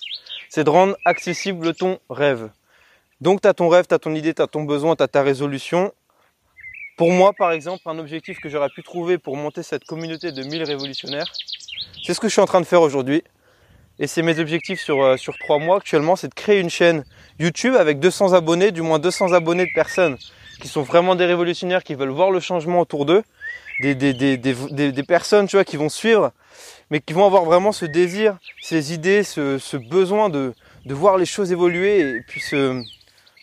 C'est 0.51 0.63
de 0.63 0.69
rendre 0.69 0.95
accessible 1.07 1.73
ton 1.73 2.01
rêve. 2.11 2.51
Donc 3.23 3.41
tu 3.41 3.49
as 3.49 3.55
ton 3.55 3.71
rêve, 3.71 3.87
tu 3.89 3.95
as 3.95 3.99
ton 3.99 4.15
idée, 4.15 4.35
tu 4.35 4.43
as 4.43 4.47
ton 4.47 4.65
besoin, 4.65 4.95
tu 4.95 5.03
as 5.03 5.09
ta 5.09 5.23
résolution. 5.23 5.95
Pour 6.99 7.11
moi, 7.11 7.33
par 7.33 7.53
exemple, 7.53 7.85
un 7.87 7.99
objectif 7.99 8.41
que 8.41 8.51
j'aurais 8.51 8.69
pu 8.69 8.83
trouver 8.83 9.17
pour 9.17 9.39
monter 9.39 9.63
cette 9.63 9.85
communauté 9.85 10.33
de 10.33 10.43
1000 10.43 10.65
révolutionnaires, 10.65 11.33
c'est 12.05 12.13
ce 12.13 12.21
que 12.21 12.29
je 12.29 12.33
suis 12.33 12.43
en 12.43 12.47
train 12.47 12.61
de 12.61 12.67
faire 12.67 12.83
aujourd'hui. 12.83 13.23
Et 14.01 14.07
c'est 14.07 14.23
mes 14.23 14.39
objectifs 14.39 14.81
sur, 14.81 15.03
euh, 15.03 15.17
sur 15.17 15.37
3 15.39 15.59
mois 15.59 15.79
actuellement, 15.79 16.15
c'est 16.15 16.29
de 16.29 16.35
créer 16.35 16.61
une 16.61 16.71
chaîne 16.71 17.05
YouTube 17.39 17.75
avec 17.75 17.99
200 17.99 18.33
abonnés, 18.33 18.71
du 18.71 18.83
moins 18.83 18.99
200 18.99 19.33
abonnés 19.33 19.67
de 19.67 19.73
personnes 19.75 20.17
qui 20.61 20.69
sont 20.69 20.83
vraiment 20.83 21.15
des 21.15 21.25
révolutionnaires, 21.25 21.83
qui 21.83 21.95
veulent 21.95 22.09
voir 22.11 22.31
le 22.31 22.41
changement 22.41 22.81
autour 22.81 23.07
d'eux, 23.07 23.23
des, 23.81 23.95
des, 23.95 24.13
des, 24.13 24.37
des, 24.37 25.03
personnes 25.05 25.47
tu 25.47 25.57
vois, 25.57 25.65
qui 25.65 25.77
vont 25.77 25.89
suivre, 25.89 26.33
mais 26.91 27.01
qui 27.01 27.13
vont 27.13 27.27
avoir 27.27 27.45
vraiment 27.45 27.71
ce 27.71 27.85
désir, 27.85 28.37
ces 28.61 28.93
idées, 28.93 29.23
ce, 29.23 29.59
ce 29.59 29.77
besoin 29.77 30.29
de, 30.29 30.55
de 30.85 30.95
voir 30.95 31.17
les 31.17 31.27
choses 31.27 31.53
évoluer 31.53 32.01
et 32.01 32.21
puis 32.27 32.41
ce, 32.41 32.83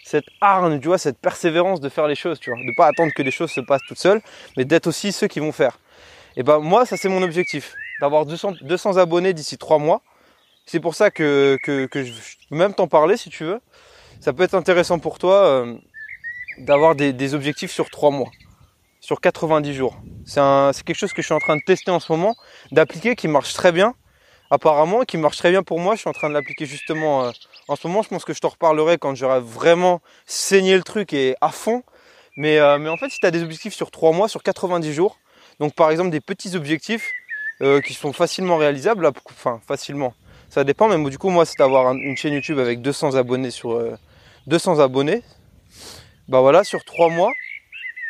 cette 0.03 0.25
harne, 0.41 0.79
tu 0.79 0.87
vois, 0.87 0.97
cette 0.97 1.17
persévérance 1.17 1.79
de 1.79 1.89
faire 1.89 2.07
les 2.07 2.15
choses, 2.15 2.39
tu 2.39 2.49
vois, 2.49 2.59
de 2.59 2.75
pas 2.75 2.87
attendre 2.87 3.13
que 3.13 3.23
les 3.23 3.31
choses 3.31 3.51
se 3.51 3.61
passent 3.61 3.85
toutes 3.87 3.97
seules, 3.97 4.21
mais 4.57 4.65
d'être 4.65 4.87
aussi 4.87 5.11
ceux 5.11 5.27
qui 5.27 5.39
vont 5.39 5.51
faire. 5.51 5.79
Et 6.37 6.43
ben 6.43 6.59
moi, 6.59 6.85
ça 6.85 6.97
c'est 6.97 7.09
mon 7.09 7.23
objectif, 7.23 7.75
d'avoir 8.01 8.25
200, 8.25 8.55
200 8.61 8.97
abonnés 8.97 9.33
d'ici 9.33 9.57
3 9.57 9.79
mois. 9.79 10.01
C'est 10.65 10.79
pour 10.79 10.95
ça 10.95 11.11
que, 11.11 11.57
que, 11.61 11.87
je 11.93 12.11
peux 12.49 12.55
même 12.55 12.73
t'en 12.73 12.87
parler 12.87 13.17
si 13.17 13.29
tu 13.29 13.43
veux. 13.43 13.61
Ça 14.19 14.33
peut 14.33 14.43
être 14.43 14.55
intéressant 14.55 14.97
pour 14.97 15.19
toi 15.19 15.45
euh, 15.45 15.75
d'avoir 16.57 16.95
des, 16.95 17.33
objectifs 17.35 17.71
sur 17.71 17.91
3 17.91 18.09
mois, 18.09 18.31
sur 18.99 19.21
90 19.21 19.73
jours. 19.75 19.95
C'est 20.25 20.41
quelque 20.83 20.95
chose 20.95 21.13
que 21.13 21.21
je 21.21 21.27
suis 21.27 21.35
en 21.35 21.39
train 21.39 21.55
de 21.55 21.61
tester 21.65 21.91
en 21.91 21.99
ce 21.99 22.11
moment, 22.11 22.35
d'appliquer, 22.71 23.15
qui 23.15 23.27
marche 23.27 23.53
très 23.53 23.71
bien. 23.71 23.93
apparemment, 24.49 25.03
qui 25.03 25.17
marche 25.17 25.37
très 25.37 25.51
bien 25.51 25.61
pour 25.61 25.79
moi. 25.79 25.93
Je 25.93 25.99
suis 25.99 26.09
en 26.09 26.13
train 26.13 26.29
de 26.29 26.33
l'appliquer 26.33 26.65
justement 26.65 27.31
en 27.67 27.75
ce 27.75 27.87
moment. 27.87 28.01
Je 28.01 28.09
pense 28.09 28.25
que 28.25 28.33
je 28.33 28.39
t'en 28.39 28.49
reparlerai 28.49 28.97
quand 28.97 29.13
j'aurai 29.13 29.41
vraiment 29.41 30.01
saigné 30.25 30.75
le 30.75 30.83
truc 30.83 31.13
et 31.13 31.35
à 31.41 31.49
fond. 31.49 31.83
Mais, 32.37 32.57
mais 32.79 32.89
en 32.89 32.97
fait, 32.97 33.09
si 33.09 33.19
tu 33.19 33.27
as 33.27 33.31
des 33.31 33.43
objectifs 33.43 33.75
sur 33.75 33.91
3 33.91 34.13
mois, 34.13 34.27
sur 34.27 34.41
90 34.41 34.91
jours, 34.93 35.19
donc 35.59 35.75
par 35.75 35.91
exemple 35.91 36.09
des 36.09 36.21
petits 36.21 36.55
objectifs 36.55 37.11
qui 37.85 37.93
sont 37.93 38.13
facilement 38.13 38.57
réalisables, 38.57 39.07
enfin 39.29 39.61
facilement, 39.67 40.15
ça 40.49 40.63
dépend, 40.63 40.87
mais 40.87 41.09
du 41.09 41.17
coup, 41.17 41.29
moi, 41.29 41.45
c'est 41.45 41.57
d'avoir 41.57 41.93
une 41.93 42.15
chaîne 42.15 42.33
YouTube 42.33 42.59
avec 42.59 42.81
200 42.81 43.15
abonnés 43.15 43.51
sur 43.51 43.79
200 44.47 44.79
abonnés. 44.79 45.23
Bah 46.27 46.41
voilà, 46.41 46.63
sur 46.63 46.83
3 46.83 47.09
mois, 47.09 47.31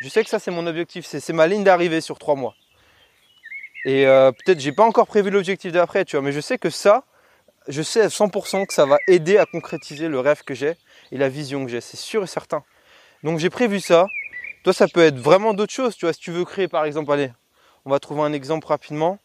je 0.00 0.08
sais 0.08 0.22
que 0.22 0.30
ça, 0.30 0.38
c'est 0.38 0.50
mon 0.50 0.66
objectif. 0.66 1.06
C'est 1.06 1.32
ma 1.32 1.46
ligne 1.46 1.64
d'arrivée 1.64 2.00
sur 2.00 2.18
3 2.18 2.34
mois. 2.34 2.54
Et 3.86 4.06
euh, 4.06 4.32
peut-être, 4.32 4.58
j'ai 4.58 4.72
pas 4.72 4.84
encore 4.84 5.06
prévu 5.06 5.30
l'objectif 5.30 5.72
d'après, 5.72 6.04
tu 6.04 6.16
vois, 6.16 6.22
mais 6.24 6.32
je 6.32 6.40
sais 6.40 6.58
que 6.58 6.70
ça, 6.70 7.04
je 7.68 7.82
sais 7.82 8.00
à 8.00 8.08
100% 8.08 8.66
que 8.66 8.74
ça 8.74 8.84
va 8.84 8.98
aider 9.06 9.38
à 9.38 9.46
concrétiser 9.46 10.08
le 10.08 10.18
rêve 10.18 10.42
que 10.42 10.54
j'ai 10.54 10.74
et 11.12 11.18
la 11.18 11.28
vision 11.28 11.64
que 11.64 11.70
j'ai. 11.70 11.80
C'est 11.80 11.96
sûr 11.96 12.24
et 12.24 12.26
certain. 12.26 12.64
Donc 13.22 13.38
j'ai 13.38 13.50
prévu 13.50 13.80
ça. 13.80 14.06
Toi, 14.64 14.72
ça 14.72 14.88
peut 14.88 15.04
être 15.04 15.18
vraiment 15.18 15.54
d'autres 15.54 15.72
choses, 15.72 15.96
tu 15.96 16.04
vois. 16.04 16.12
Si 16.12 16.18
tu 16.18 16.32
veux 16.32 16.44
créer, 16.44 16.66
par 16.66 16.84
exemple, 16.84 17.12
allez, 17.12 17.30
on 17.84 17.90
va 17.90 18.00
trouver 18.00 18.22
un 18.22 18.32
exemple 18.32 18.66
rapidement. 18.66 19.18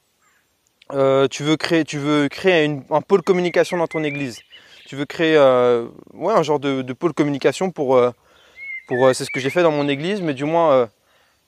Euh, 0.93 1.27
tu 1.27 1.43
veux 1.43 1.57
créer, 1.57 1.83
tu 1.83 1.97
veux 1.97 2.27
créer 2.27 2.79
un 2.89 3.01
pôle 3.01 3.21
communication 3.21 3.77
dans 3.77 3.87
ton 3.87 4.03
église. 4.03 4.39
Tu 4.87 4.95
veux 4.95 5.05
créer 5.05 5.35
euh, 5.37 5.87
ouais, 6.13 6.33
un 6.33 6.43
genre 6.43 6.59
de, 6.59 6.81
de 6.81 6.93
pôle 6.93 7.13
communication 7.13 7.71
pour, 7.71 8.01
pour 8.87 9.15
c'est 9.15 9.25
ce 9.25 9.31
que 9.31 9.39
j'ai 9.39 9.49
fait 9.49 9.63
dans 9.63 9.71
mon 9.71 9.87
église, 9.87 10.21
mais 10.21 10.33
du 10.33 10.45
moins, 10.45 10.89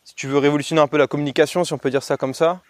si 0.04 0.16
tu 0.16 0.28
veux 0.28 0.38
révolutionner 0.38 0.82
un 0.82 0.88
peu 0.88 0.98
la 0.98 1.08
communication, 1.08 1.64
si 1.64 1.74
on 1.74 1.78
peut 1.78 1.90
dire 1.90 2.04
ça 2.04 2.18
comme 2.18 2.34
ça, 2.34 2.62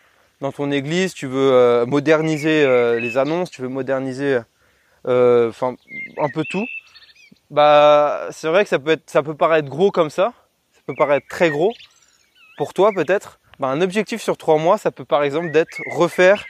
dans 0.42 0.52
ton 0.52 0.72
église, 0.72 1.14
tu 1.14 1.26
veux 1.26 1.52
euh, 1.54 1.86
moderniser 1.86 2.64
euh, 2.64 3.00
les 3.00 3.18
annonces, 3.18 3.50
tu 3.50 3.62
veux 3.62 3.70
moderniser 3.70 4.40
euh, 5.08 5.50
enfin 5.50 5.76
un 6.18 6.30
peu 6.30 6.44
tout, 6.50 6.66
bah 7.50 8.28
c'est 8.32 8.48
vrai 8.48 8.64
que 8.64 8.70
ça 8.70 8.80
peut 8.80 8.92
être 8.92 9.10
ça 9.10 9.24
peut 9.24 9.36
paraître 9.36 9.70
gros 9.70 9.92
comme 9.92 10.10
ça, 10.10 10.34
ça 10.74 10.82
peut 10.86 10.96
paraître 10.96 11.28
très 11.30 11.50
gros 11.50 11.74
pour 12.58 12.74
toi 12.74 12.92
peut-être. 12.94 13.40
Bah, 13.60 13.68
un 13.68 13.82
objectif 13.82 14.22
sur 14.22 14.38
trois 14.38 14.58
mois, 14.58 14.78
ça 14.78 14.92
peut 14.92 15.06
par 15.06 15.24
exemple 15.24 15.52
d'être 15.52 15.82
refaire 15.92 16.46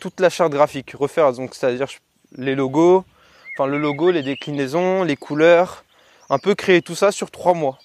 toute 0.00 0.20
la 0.20 0.30
charte 0.30 0.52
graphique, 0.52 0.94
refaire 0.98 1.32
donc 1.32 1.54
c'est-à-dire 1.54 1.88
les 2.36 2.54
logos, 2.54 3.04
enfin 3.54 3.66
le 3.66 3.78
logo, 3.78 4.10
les 4.10 4.22
déclinaisons, 4.22 5.02
les 5.02 5.16
couleurs, 5.16 5.84
un 6.30 6.38
peu 6.38 6.54
créer 6.54 6.80
tout 6.80 6.94
ça 6.94 7.12
sur 7.12 7.30
trois 7.30 7.54
mois. 7.54 7.78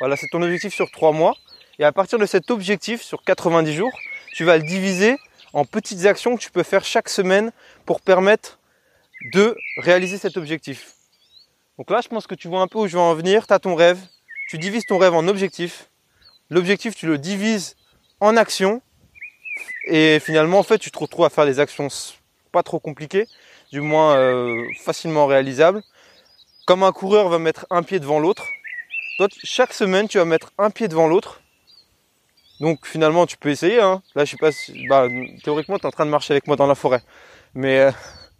Voilà, 0.00 0.16
c'est 0.16 0.28
ton 0.28 0.42
objectif 0.42 0.74
sur 0.74 0.90
trois 0.90 1.12
mois. 1.12 1.34
Et 1.78 1.84
à 1.84 1.92
partir 1.92 2.18
de 2.18 2.26
cet 2.26 2.50
objectif 2.50 3.02
sur 3.02 3.24
90 3.24 3.74
jours, 3.74 3.98
tu 4.34 4.44
vas 4.44 4.58
le 4.58 4.62
diviser 4.62 5.16
en 5.52 5.64
petites 5.64 6.04
actions 6.06 6.36
que 6.36 6.42
tu 6.42 6.50
peux 6.50 6.62
faire 6.62 6.84
chaque 6.84 7.08
semaine 7.08 7.50
pour 7.86 8.00
permettre 8.00 8.58
de 9.32 9.56
réaliser 9.78 10.18
cet 10.18 10.36
objectif. 10.36 10.94
Donc 11.78 11.90
là, 11.90 12.00
je 12.02 12.08
pense 12.08 12.26
que 12.26 12.34
tu 12.34 12.48
vois 12.48 12.60
un 12.60 12.68
peu 12.68 12.78
où 12.78 12.86
je 12.86 12.92
veux 12.92 13.02
en 13.02 13.14
venir. 13.14 13.46
Tu 13.46 13.54
as 13.54 13.58
ton 13.58 13.74
rêve, 13.74 13.98
tu 14.48 14.58
divises 14.58 14.84
ton 14.86 14.98
rêve 14.98 15.14
en 15.14 15.26
objectif. 15.26 15.88
L'objectif, 16.52 16.94
tu 16.94 17.06
le 17.06 17.16
divises 17.16 17.76
en 18.20 18.36
actions. 18.36 18.82
Et 19.86 20.18
finalement, 20.20 20.58
en 20.58 20.62
fait, 20.62 20.78
tu 20.78 20.90
te 20.90 20.98
retrouves 20.98 21.24
à 21.24 21.30
faire 21.30 21.46
des 21.46 21.60
actions 21.60 21.88
pas 22.52 22.62
trop 22.62 22.78
compliquées, 22.78 23.26
du 23.72 23.80
moins 23.80 24.16
euh, 24.16 24.62
facilement 24.84 25.26
réalisables. 25.26 25.82
Comme 26.66 26.82
un 26.82 26.92
coureur 26.92 27.30
va 27.30 27.38
mettre 27.38 27.64
un 27.70 27.82
pied 27.82 28.00
devant 28.00 28.20
l'autre, 28.20 28.46
toi, 29.16 29.28
chaque 29.42 29.72
semaine, 29.72 30.08
tu 30.08 30.18
vas 30.18 30.26
mettre 30.26 30.52
un 30.58 30.68
pied 30.68 30.88
devant 30.88 31.08
l'autre 31.08 31.40
donc 32.60 32.86
finalement, 32.86 33.24
tu 33.26 33.38
peux 33.38 33.48
essayer. 33.48 33.80
Hein. 33.80 34.02
Là, 34.14 34.26
je 34.26 34.32
sais 34.32 34.36
pas. 34.36 34.50
bah, 34.88 35.08
théoriquement, 35.42 35.78
tu 35.78 35.82
es 35.84 35.86
en 35.86 35.90
train 35.90 36.04
de 36.04 36.10
marcher 36.10 36.34
avec 36.34 36.46
moi 36.46 36.54
dans 36.54 36.66
la 36.66 36.74
forêt. 36.74 37.00
Mais 37.54 37.80
euh, 37.80 37.90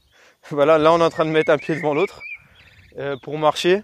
voilà, 0.50 0.76
là, 0.76 0.92
on 0.92 1.00
est 1.00 1.04
en 1.04 1.10
train 1.10 1.24
de 1.24 1.30
mettre 1.30 1.50
un 1.50 1.56
pied 1.56 1.74
devant 1.74 1.94
l'autre 1.94 2.20
euh, 2.98 3.16
pour 3.22 3.38
marcher. 3.38 3.82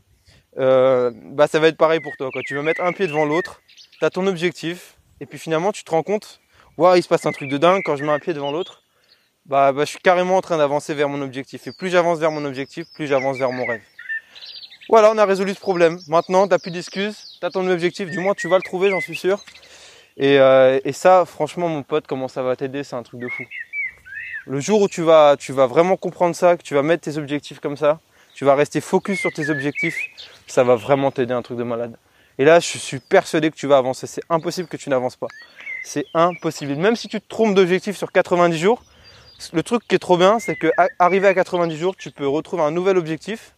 Bah, 0.56 1.47
ça 1.49 1.58
va 1.58 1.68
être 1.68 1.78
pareil 1.78 2.00
pour 2.00 2.16
toi. 2.16 2.30
Tu 2.44 2.54
vas 2.54 2.62
mettre 2.62 2.82
un 2.82 2.92
pied 2.92 3.06
devant 3.06 3.25
l'autre, 3.25 3.62
tu 3.98 4.04
as 4.04 4.10
ton 4.10 4.26
objectif. 4.26 4.96
Et 5.20 5.26
puis 5.26 5.38
finalement, 5.38 5.72
tu 5.72 5.84
te 5.84 5.90
rends 5.90 6.02
compte, 6.02 6.40
waouh, 6.76 6.96
il 6.96 7.02
se 7.02 7.08
passe 7.08 7.26
un 7.26 7.32
truc 7.32 7.50
de 7.50 7.58
dingue 7.58 7.82
quand 7.84 7.96
je 7.96 8.04
mets 8.04 8.12
un 8.12 8.18
pied 8.18 8.34
devant 8.34 8.52
l'autre. 8.52 8.82
Bah, 9.46 9.72
bah, 9.72 9.84
je 9.84 9.90
suis 9.90 9.98
carrément 9.98 10.36
en 10.36 10.40
train 10.40 10.58
d'avancer 10.58 10.94
vers 10.94 11.08
mon 11.08 11.22
objectif. 11.22 11.66
Et 11.66 11.72
plus 11.72 11.88
j'avance 11.88 12.18
vers 12.18 12.30
mon 12.30 12.44
objectif, 12.44 12.86
plus 12.94 13.06
j'avance 13.06 13.38
vers 13.38 13.50
mon 13.50 13.66
rêve. 13.66 13.80
Voilà, 14.88 15.10
on 15.10 15.18
a 15.18 15.24
résolu 15.24 15.54
ce 15.54 15.60
problème. 15.60 15.98
Maintenant, 16.08 16.46
tu 16.46 16.50
n'as 16.50 16.58
plus 16.58 16.70
d'excuses, 16.70 17.36
tu 17.40 17.46
as 17.46 17.50
ton 17.50 17.68
objectif, 17.68 18.10
du 18.10 18.20
moins 18.20 18.34
tu 18.34 18.48
vas 18.48 18.56
le 18.56 18.62
trouver, 18.62 18.90
j'en 18.90 19.00
suis 19.00 19.16
sûr. 19.16 19.42
Euh, 20.20 20.80
et, 20.84 20.92
ça, 20.92 21.24
franchement, 21.24 21.68
mon 21.68 21.82
pote, 21.82 22.06
comment 22.06 22.28
ça 22.28 22.42
va 22.42 22.56
t'aider, 22.56 22.84
c'est 22.84 22.96
un 22.96 23.02
truc 23.02 23.20
de 23.20 23.28
fou. 23.28 23.44
Le 24.46 24.60
jour 24.60 24.80
où 24.80 24.88
tu 24.88 25.02
vas, 25.02 25.36
tu 25.38 25.52
vas 25.52 25.66
vraiment 25.66 25.96
comprendre 25.96 26.34
ça, 26.34 26.56
que 26.56 26.62
tu 26.62 26.74
vas 26.74 26.82
mettre 26.82 27.02
tes 27.02 27.18
objectifs 27.18 27.60
comme 27.60 27.76
ça, 27.76 28.00
tu 28.34 28.44
vas 28.44 28.54
rester 28.54 28.80
focus 28.80 29.20
sur 29.20 29.30
tes 29.30 29.50
objectifs, 29.50 29.98
ça 30.46 30.64
va 30.64 30.74
vraiment 30.74 31.10
t'aider, 31.10 31.34
un 31.34 31.42
truc 31.42 31.58
de 31.58 31.64
malade. 31.64 31.96
Et 32.38 32.45
là, 32.45 32.61
je 32.61 32.78
suis 32.78 33.00
persuadé 33.00 33.50
que 33.50 33.57
tu 33.57 33.66
vas 33.66 33.78
avancer. 33.78 34.07
C'est 34.07 34.23
impossible 34.30 34.68
que 34.68 34.76
tu 34.76 34.90
n'avances 34.90 35.16
pas. 35.16 35.26
C'est 35.85 36.04
impossible. 36.14 36.75
Même 36.76 36.97
si 36.97 37.09
tu 37.09 37.21
te 37.21 37.28
trompes 37.28 37.54
d'objectif 37.54 37.97
sur 37.97 38.12
90 38.12 38.59
jours, 38.59 38.83
le 39.52 39.62
truc 39.62 39.87
qui 39.87 39.95
est 39.95 40.00
trop 40.00 40.16
bien, 40.16 40.38
c'est 40.38 40.57
que 40.57 40.68
arrivé 40.99 41.26
à 41.26 41.35
90 41.35 41.76
jours, 41.76 41.97
tu 41.97 42.11
peux 42.11 42.28
retrouver 42.28 42.62
un 42.62 42.71
nouvel 42.71 42.97
objectif. 42.97 43.54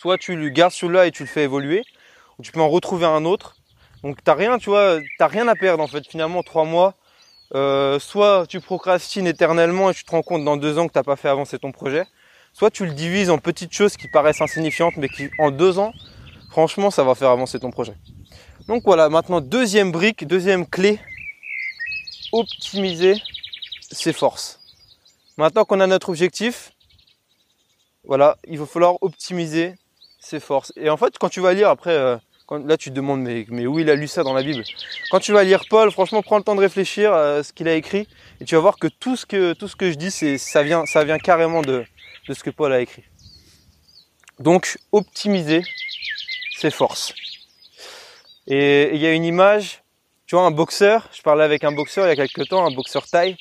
Soit 0.00 0.18
tu 0.18 0.36
le 0.36 0.48
gardes 0.48 0.72
celui-là 0.72 1.06
et 1.06 1.10
tu 1.10 1.22
le 1.22 1.28
fais 1.28 1.44
évoluer, 1.44 1.84
ou 2.38 2.42
tu 2.42 2.50
peux 2.50 2.60
en 2.60 2.68
retrouver 2.68 3.06
un 3.06 3.24
autre 3.24 3.56
donc 4.02 4.22
t'as 4.24 4.34
rien, 4.34 4.58
tu 4.58 4.70
vois, 4.70 4.98
t'as 5.18 5.28
rien 5.28 5.46
à 5.48 5.54
perdre 5.54 5.82
en 5.82 5.86
fait. 5.86 6.06
Finalement, 6.06 6.42
trois 6.42 6.64
mois, 6.64 6.94
euh, 7.54 7.98
soit 7.98 8.46
tu 8.48 8.60
procrastines 8.60 9.26
éternellement 9.26 9.90
et 9.90 9.94
tu 9.94 10.04
te 10.04 10.10
rends 10.10 10.22
compte 10.22 10.44
dans 10.44 10.56
deux 10.56 10.78
ans 10.78 10.88
que 10.88 10.92
t'as 10.92 11.04
pas 11.04 11.16
fait 11.16 11.28
avancer 11.28 11.58
ton 11.58 11.70
projet, 11.70 12.04
soit 12.52 12.70
tu 12.70 12.84
le 12.84 12.92
divises 12.92 13.30
en 13.30 13.38
petites 13.38 13.72
choses 13.72 13.96
qui 13.96 14.08
paraissent 14.08 14.40
insignifiantes, 14.40 14.96
mais 14.96 15.08
qui 15.08 15.30
en 15.38 15.50
deux 15.50 15.78
ans, 15.78 15.92
franchement, 16.52 16.90
ça 16.90 17.02
va 17.02 17.14
faire 17.14 17.30
avancer 17.30 17.58
ton 17.58 17.70
projet. 17.70 17.94
Donc 18.68 18.82
voilà, 18.84 19.08
maintenant 19.08 19.40
deuxième 19.40 19.90
brique, 19.90 20.26
deuxième 20.26 20.66
clé, 20.66 21.00
optimiser 22.30 23.14
ses 23.90 24.12
forces. 24.12 24.60
Maintenant 25.38 25.64
qu'on 25.64 25.80
a 25.80 25.86
notre 25.86 26.10
objectif, 26.10 26.72
voilà, 28.04 28.36
il 28.46 28.58
va 28.58 28.66
falloir 28.66 28.98
optimiser 29.00 29.76
ses 30.20 30.40
forces. 30.40 30.72
Et 30.76 30.90
en 30.90 30.98
fait, 30.98 31.16
quand 31.18 31.30
tu 31.30 31.40
vas 31.40 31.54
lire 31.54 31.70
après 31.70 31.96
euh, 31.96 32.16
là, 32.58 32.76
tu 32.76 32.90
te 32.90 32.94
demandes, 32.94 33.22
mais, 33.22 33.66
où 33.66 33.78
il 33.78 33.88
a 33.88 33.94
lu 33.94 34.06
ça 34.06 34.22
dans 34.22 34.34
la 34.34 34.42
Bible? 34.42 34.62
Quand 35.10 35.20
tu 35.20 35.32
vas 35.32 35.44
lire 35.44 35.62
Paul, 35.70 35.90
franchement, 35.90 36.20
prends 36.20 36.36
le 36.36 36.44
temps 36.44 36.54
de 36.54 36.60
réfléchir 36.60 37.14
à 37.14 37.42
ce 37.42 37.54
qu'il 37.54 37.66
a 37.66 37.74
écrit 37.74 38.06
et 38.40 38.44
tu 38.44 38.54
vas 38.56 38.60
voir 38.60 38.78
que 38.78 38.88
tout 38.88 39.16
ce 39.16 39.24
que, 39.24 39.54
tout 39.54 39.68
ce 39.68 39.76
que 39.76 39.90
je 39.90 39.96
dis, 39.96 40.10
ça, 40.38 40.62
vient, 40.62 40.84
ça 40.84 41.02
vient 41.02 41.18
carrément 41.18 41.62
de, 41.62 41.84
de 42.28 42.34
ce 42.34 42.44
que 42.44 42.50
Paul 42.50 42.74
a 42.74 42.80
écrit. 42.82 43.04
Donc, 44.38 44.76
optimiser 44.92 45.62
ses 46.62 46.70
forces. 46.70 47.12
Et 48.46 48.90
il 48.94 49.00
y 49.00 49.06
a 49.06 49.12
une 49.12 49.24
image, 49.24 49.82
tu 50.26 50.36
vois, 50.36 50.44
un 50.44 50.50
boxeur, 50.50 51.08
je 51.12 51.22
parlais 51.22 51.44
avec 51.44 51.64
un 51.64 51.72
boxeur 51.72 52.06
il 52.06 52.10
y 52.10 52.12
a 52.12 52.16
quelques 52.16 52.48
temps, 52.48 52.64
un 52.64 52.74
boxeur 52.74 53.06
taille, 53.06 53.36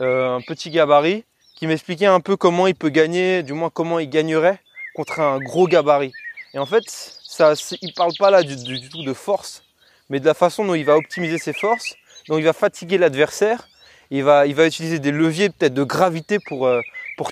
euh, 0.00 0.36
un 0.36 0.40
petit 0.40 0.70
gabarit, 0.70 1.24
qui 1.54 1.66
m'expliquait 1.66 2.06
un 2.06 2.20
peu 2.20 2.36
comment 2.36 2.66
il 2.66 2.74
peut 2.74 2.88
gagner, 2.88 3.42
du 3.42 3.52
moins 3.52 3.70
comment 3.70 3.98
il 3.98 4.08
gagnerait 4.08 4.58
contre 4.94 5.20
un 5.20 5.38
gros 5.38 5.66
gabarit. 5.68 6.12
Et 6.54 6.58
en 6.58 6.66
fait, 6.66 6.84
ça, 6.88 7.54
il 7.80 7.92
parle 7.94 8.12
pas 8.18 8.30
là 8.30 8.42
du, 8.42 8.88
tout 8.88 9.04
de 9.04 9.12
force, 9.12 9.62
mais 10.08 10.18
de 10.18 10.26
la 10.26 10.34
façon 10.34 10.64
dont 10.64 10.74
il 10.74 10.84
va 10.84 10.96
optimiser 10.96 11.38
ses 11.38 11.52
forces, 11.52 11.94
dont 12.28 12.38
il 12.38 12.44
va 12.44 12.52
fatiguer 12.52 12.98
l'adversaire. 12.98 13.68
Il 14.10 14.24
va, 14.24 14.46
il 14.46 14.54
va 14.54 14.66
utiliser 14.66 14.98
des 14.98 15.10
leviers 15.10 15.48
peut-être 15.48 15.72
de 15.72 15.84
gravité 15.84 16.38
pour, 16.38 16.66
euh, 16.66 16.80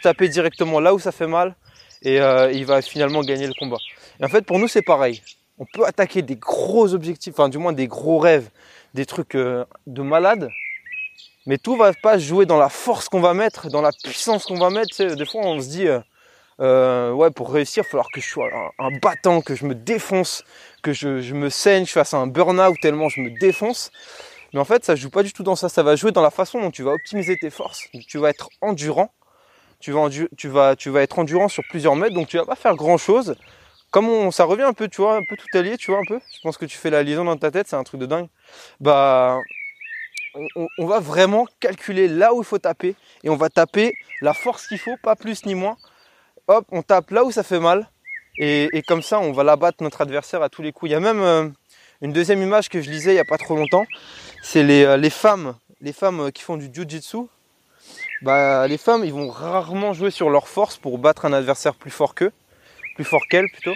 taper 0.02 0.28
directement 0.28 0.78
là 0.80 0.95
où 0.95 0.99
ça 0.99 1.12
fait 1.12 1.26
mal 1.26 1.57
et 2.02 2.21
euh, 2.21 2.50
il 2.52 2.64
va 2.64 2.80
finalement 2.80 3.23
gagner 3.23 3.47
le 3.47 3.54
combat. 3.59 3.78
Et 4.20 4.24
en 4.24 4.28
fait, 4.28 4.42
pour 4.42 4.58
nous, 4.58 4.68
c'est 4.68 4.82
pareil. 4.82 5.22
On 5.58 5.66
peut 5.66 5.84
attaquer 5.84 6.22
des 6.22 6.36
gros 6.36 6.94
objectifs, 6.94 7.34
enfin 7.34 7.48
du 7.48 7.58
moins 7.58 7.72
des 7.72 7.86
gros 7.86 8.18
rêves, 8.18 8.48
des 8.94 9.06
trucs 9.06 9.34
euh, 9.34 9.64
de 9.86 10.02
malade, 10.02 10.50
mais 11.46 11.58
tout 11.58 11.76
va 11.76 11.92
pas 11.92 12.18
jouer 12.18 12.46
dans 12.46 12.58
la 12.58 12.68
force 12.68 13.08
qu'on 13.08 13.20
va 13.20 13.34
mettre, 13.34 13.68
dans 13.68 13.82
la 13.82 13.90
puissance 13.92 14.44
qu'on 14.44 14.58
va 14.58 14.70
mettre. 14.70 15.02
des 15.02 15.26
fois, 15.26 15.42
on 15.42 15.60
se 15.60 15.68
dit, 15.68 15.86
euh, 16.60 17.12
ouais, 17.12 17.30
pour 17.30 17.50
réussir, 17.52 17.82
il 17.82 17.86
va 17.86 17.90
falloir 17.90 18.08
que 18.12 18.20
je 18.20 18.28
sois 18.28 18.48
un, 18.78 18.90
battant, 18.98 19.40
que 19.40 19.54
je 19.54 19.64
me 19.64 19.74
défonce, 19.74 20.44
que 20.82 20.92
je, 20.92 21.34
me 21.34 21.48
saigne, 21.48 21.86
je 21.86 21.92
fasse 21.92 22.14
un 22.14 22.26
burn-out 22.26 22.76
tellement 22.80 23.08
je 23.08 23.20
me 23.20 23.30
défonce. 23.38 23.90
Mais 24.52 24.60
en 24.60 24.64
fait, 24.64 24.84
ça 24.84 24.96
joue 24.96 25.10
pas 25.10 25.22
du 25.22 25.32
tout 25.32 25.42
dans 25.42 25.56
ça. 25.56 25.68
Ça 25.68 25.82
va 25.82 25.96
jouer 25.96 26.10
dans 26.10 26.22
la 26.22 26.30
façon 26.30 26.60
dont 26.60 26.70
tu 26.70 26.82
vas 26.82 26.92
optimiser 26.92 27.38
tes 27.38 27.50
forces. 27.50 27.88
Tu 28.08 28.18
vas 28.18 28.30
être 28.30 28.48
endurant. 28.60 29.12
Tu 29.78 29.92
vas 29.92 31.02
être 31.02 31.18
endurant 31.18 31.48
sur 31.48 31.62
plusieurs 31.70 31.94
mètres. 31.94 32.14
Donc 32.14 32.28
tu 32.28 32.36
vas 32.36 32.44
pas 32.44 32.56
faire 32.56 32.74
grand 32.74 32.98
chose. 32.98 33.36
Comme 33.90 34.30
ça 34.30 34.44
revient 34.44 34.62
un 34.62 34.73
peu, 34.73 34.88
tu 34.88 35.00
vois, 35.00 35.16
un 35.16 35.23
peu 35.28 35.37
tout 35.37 35.59
allié, 35.59 35.76
tu 35.76 35.90
vois, 35.90 36.00
un 36.00 36.04
peu. 36.06 36.20
Je 36.32 36.40
pense 36.42 36.56
que 36.56 36.64
tu 36.64 36.76
fais 36.76 36.90
la 36.90 37.02
liaison 37.02 37.25
dans 37.25 37.37
ta 37.37 37.50
tête, 37.50 37.66
c'est 37.68 37.76
un 37.76 37.82
truc 37.82 38.00
de 38.00 38.06
dingue. 38.06 38.28
Bah, 38.80 39.38
on, 40.78 40.87
va 40.87 41.00
vraiment 41.00 41.47
calculer 41.59 42.06
là 42.06 42.32
où 42.32 42.40
il 42.40 42.44
faut 42.44 42.59
taper. 42.59 42.94
Et 43.25 43.30
on 43.30 43.37
va 43.37 43.49
taper 43.49 43.92
la 44.20 44.32
force 44.32 44.68
qu'il 44.68 44.78
faut, 44.78 44.97
pas 45.02 45.16
plus 45.16 45.44
ni 45.44 45.54
moins 45.54 45.76
hop, 46.50 46.66
on 46.73 46.82
tape 46.82 47.11
là 47.11 47.25
où 47.25 47.30
ça 47.30 47.42
fait 47.42 47.61
mal. 47.61 47.88
Et, 48.38 48.82
comme 48.88 49.02
ça, 49.02 49.20
on 49.20 49.32
va 49.32 49.44
l'abattre 49.44 49.82
notre 49.82 50.00
adversaire 50.00 50.42
à 50.42 50.49
tous 50.49 50.62
les 50.62 50.73
coups. 50.73 50.90
Il 50.90 50.92
y 50.92 50.97
a 50.97 51.00
même 51.00 51.20
euh, 51.20 51.49
une 52.00 52.12
deuxième 52.12 52.40
image 52.40 52.70
que 52.70 52.80
je 52.80 52.90
lisais 52.90 53.11
il 53.11 53.14
n'y 53.14 53.20
a 53.20 53.25
pas 53.25 53.37
trop 53.37 53.54
longtemps. 53.54 53.85
C'est 54.42 54.62
les, 54.62 54.85
euh, 54.85 55.11
femmes, 55.11 55.56
les 55.82 55.92
femmes 55.92 56.32
qui 56.32 56.42
font 56.42 56.56
du 56.56 56.70
jiu-jitsu. 56.73 57.18
bah, 58.23 58.66
les 58.66 58.78
femmes, 58.78 59.04
ils 59.04 59.12
vont 59.12 59.28
rarement 59.28 59.92
jouer 59.92 60.11
sur 60.11 60.30
leur 60.30 60.49
force 60.49 60.78
pour 60.78 60.97
battre 60.97 61.26
un 61.26 61.35
adversaire 61.35 61.75
plus 61.75 61.90
fort 61.90 62.14
qu'eux, 62.14 62.32
plus 63.00 63.09
fort 63.09 63.26
qu'elles 63.30 63.49
plutôt. 63.50 63.75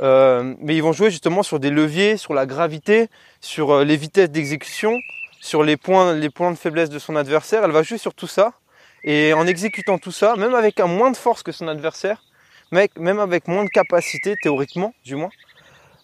Euh, 0.00 0.54
mais 0.58 0.76
ils 0.76 0.82
vont 0.82 0.92
jouer 0.92 1.10
justement 1.10 1.42
sur 1.42 1.58
des 1.58 1.70
leviers, 1.70 2.18
sur 2.18 2.34
la 2.34 2.44
gravité, 2.44 3.08
sur 3.40 3.70
euh, 3.70 3.84
les 3.84 3.96
vitesses 3.96 4.30
d'exécution, 4.30 4.98
sur 5.40 5.62
les 5.62 5.78
points, 5.78 6.12
les 6.14 6.28
points 6.28 6.50
de 6.50 6.58
faiblesse 6.58 6.90
de 6.90 6.98
son 6.98 7.16
adversaire. 7.16 7.64
Elle 7.64 7.70
va 7.70 7.82
jouer 7.82 7.96
sur 7.96 8.12
tout 8.12 8.26
ça. 8.26 8.52
Et 9.02 9.32
en 9.32 9.46
exécutant 9.46 9.96
tout 9.96 10.12
ça, 10.12 10.36
même 10.36 10.54
avec 10.54 10.78
un 10.78 10.86
moins 10.86 11.10
de 11.10 11.16
force 11.16 11.42
que 11.42 11.52
son 11.52 11.68
adversaire, 11.68 12.22
même 12.70 13.18
avec 13.18 13.48
moins 13.48 13.64
de 13.64 13.70
capacité, 13.70 14.36
théoriquement, 14.42 14.94
du 15.04 15.16
moins, 15.16 15.30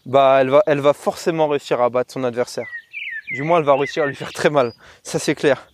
bah, 0.07 0.39
elle 0.41 0.49
va, 0.49 0.63
elle 0.67 0.81
va 0.81 0.95
forcément 0.95 1.47
réussir 1.47 1.83
à 1.83 1.91
battre 1.91 2.13
son 2.15 2.25
adversaire. 2.25 2.69
Du 3.33 3.43
moins, 3.43 3.59
elle 3.59 3.67
va 3.67 3.75
réussir 3.75 4.05
à 4.05 4.07
lui 4.07 4.17
faire 4.17 4.33
très 4.33 4.49
mal. 4.49 4.73
Ça, 5.03 5.19
c'est 5.19 5.35
clair. 5.35 5.71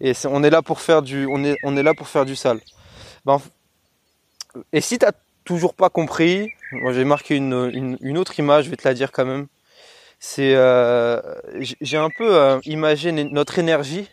Et 0.00 0.12
on 0.24 0.42
est 0.42 0.50
là 0.50 0.62
pour 0.62 0.80
faire 0.80 1.02
du, 1.02 1.26
on 1.26 1.44
est, 1.44 1.58
on 1.62 1.76
est 1.76 1.82
là 1.82 1.92
pour 1.92 2.08
faire 2.08 2.24
du 2.24 2.34
sale. 2.34 2.60
Ben, 3.26 3.40
et 4.72 4.80
si 4.80 4.98
t'as 4.98 5.12
toujours 5.46 5.74
pas 5.74 5.88
compris, 5.88 6.50
moi 6.72 6.92
j'ai 6.92 7.04
marqué 7.04 7.36
une, 7.36 7.96
une, 8.00 8.18
autre 8.18 8.38
image, 8.38 8.64
je 8.66 8.70
vais 8.70 8.76
te 8.76 8.86
la 8.86 8.94
dire 8.94 9.12
quand 9.12 9.24
même. 9.24 9.46
C'est, 10.18 10.54
euh, 10.54 11.20
j'ai 11.80 11.96
un 11.96 12.10
peu 12.10 12.34
euh, 12.34 12.58
imagé 12.64 13.12
notre 13.12 13.58
énergie, 13.58 14.08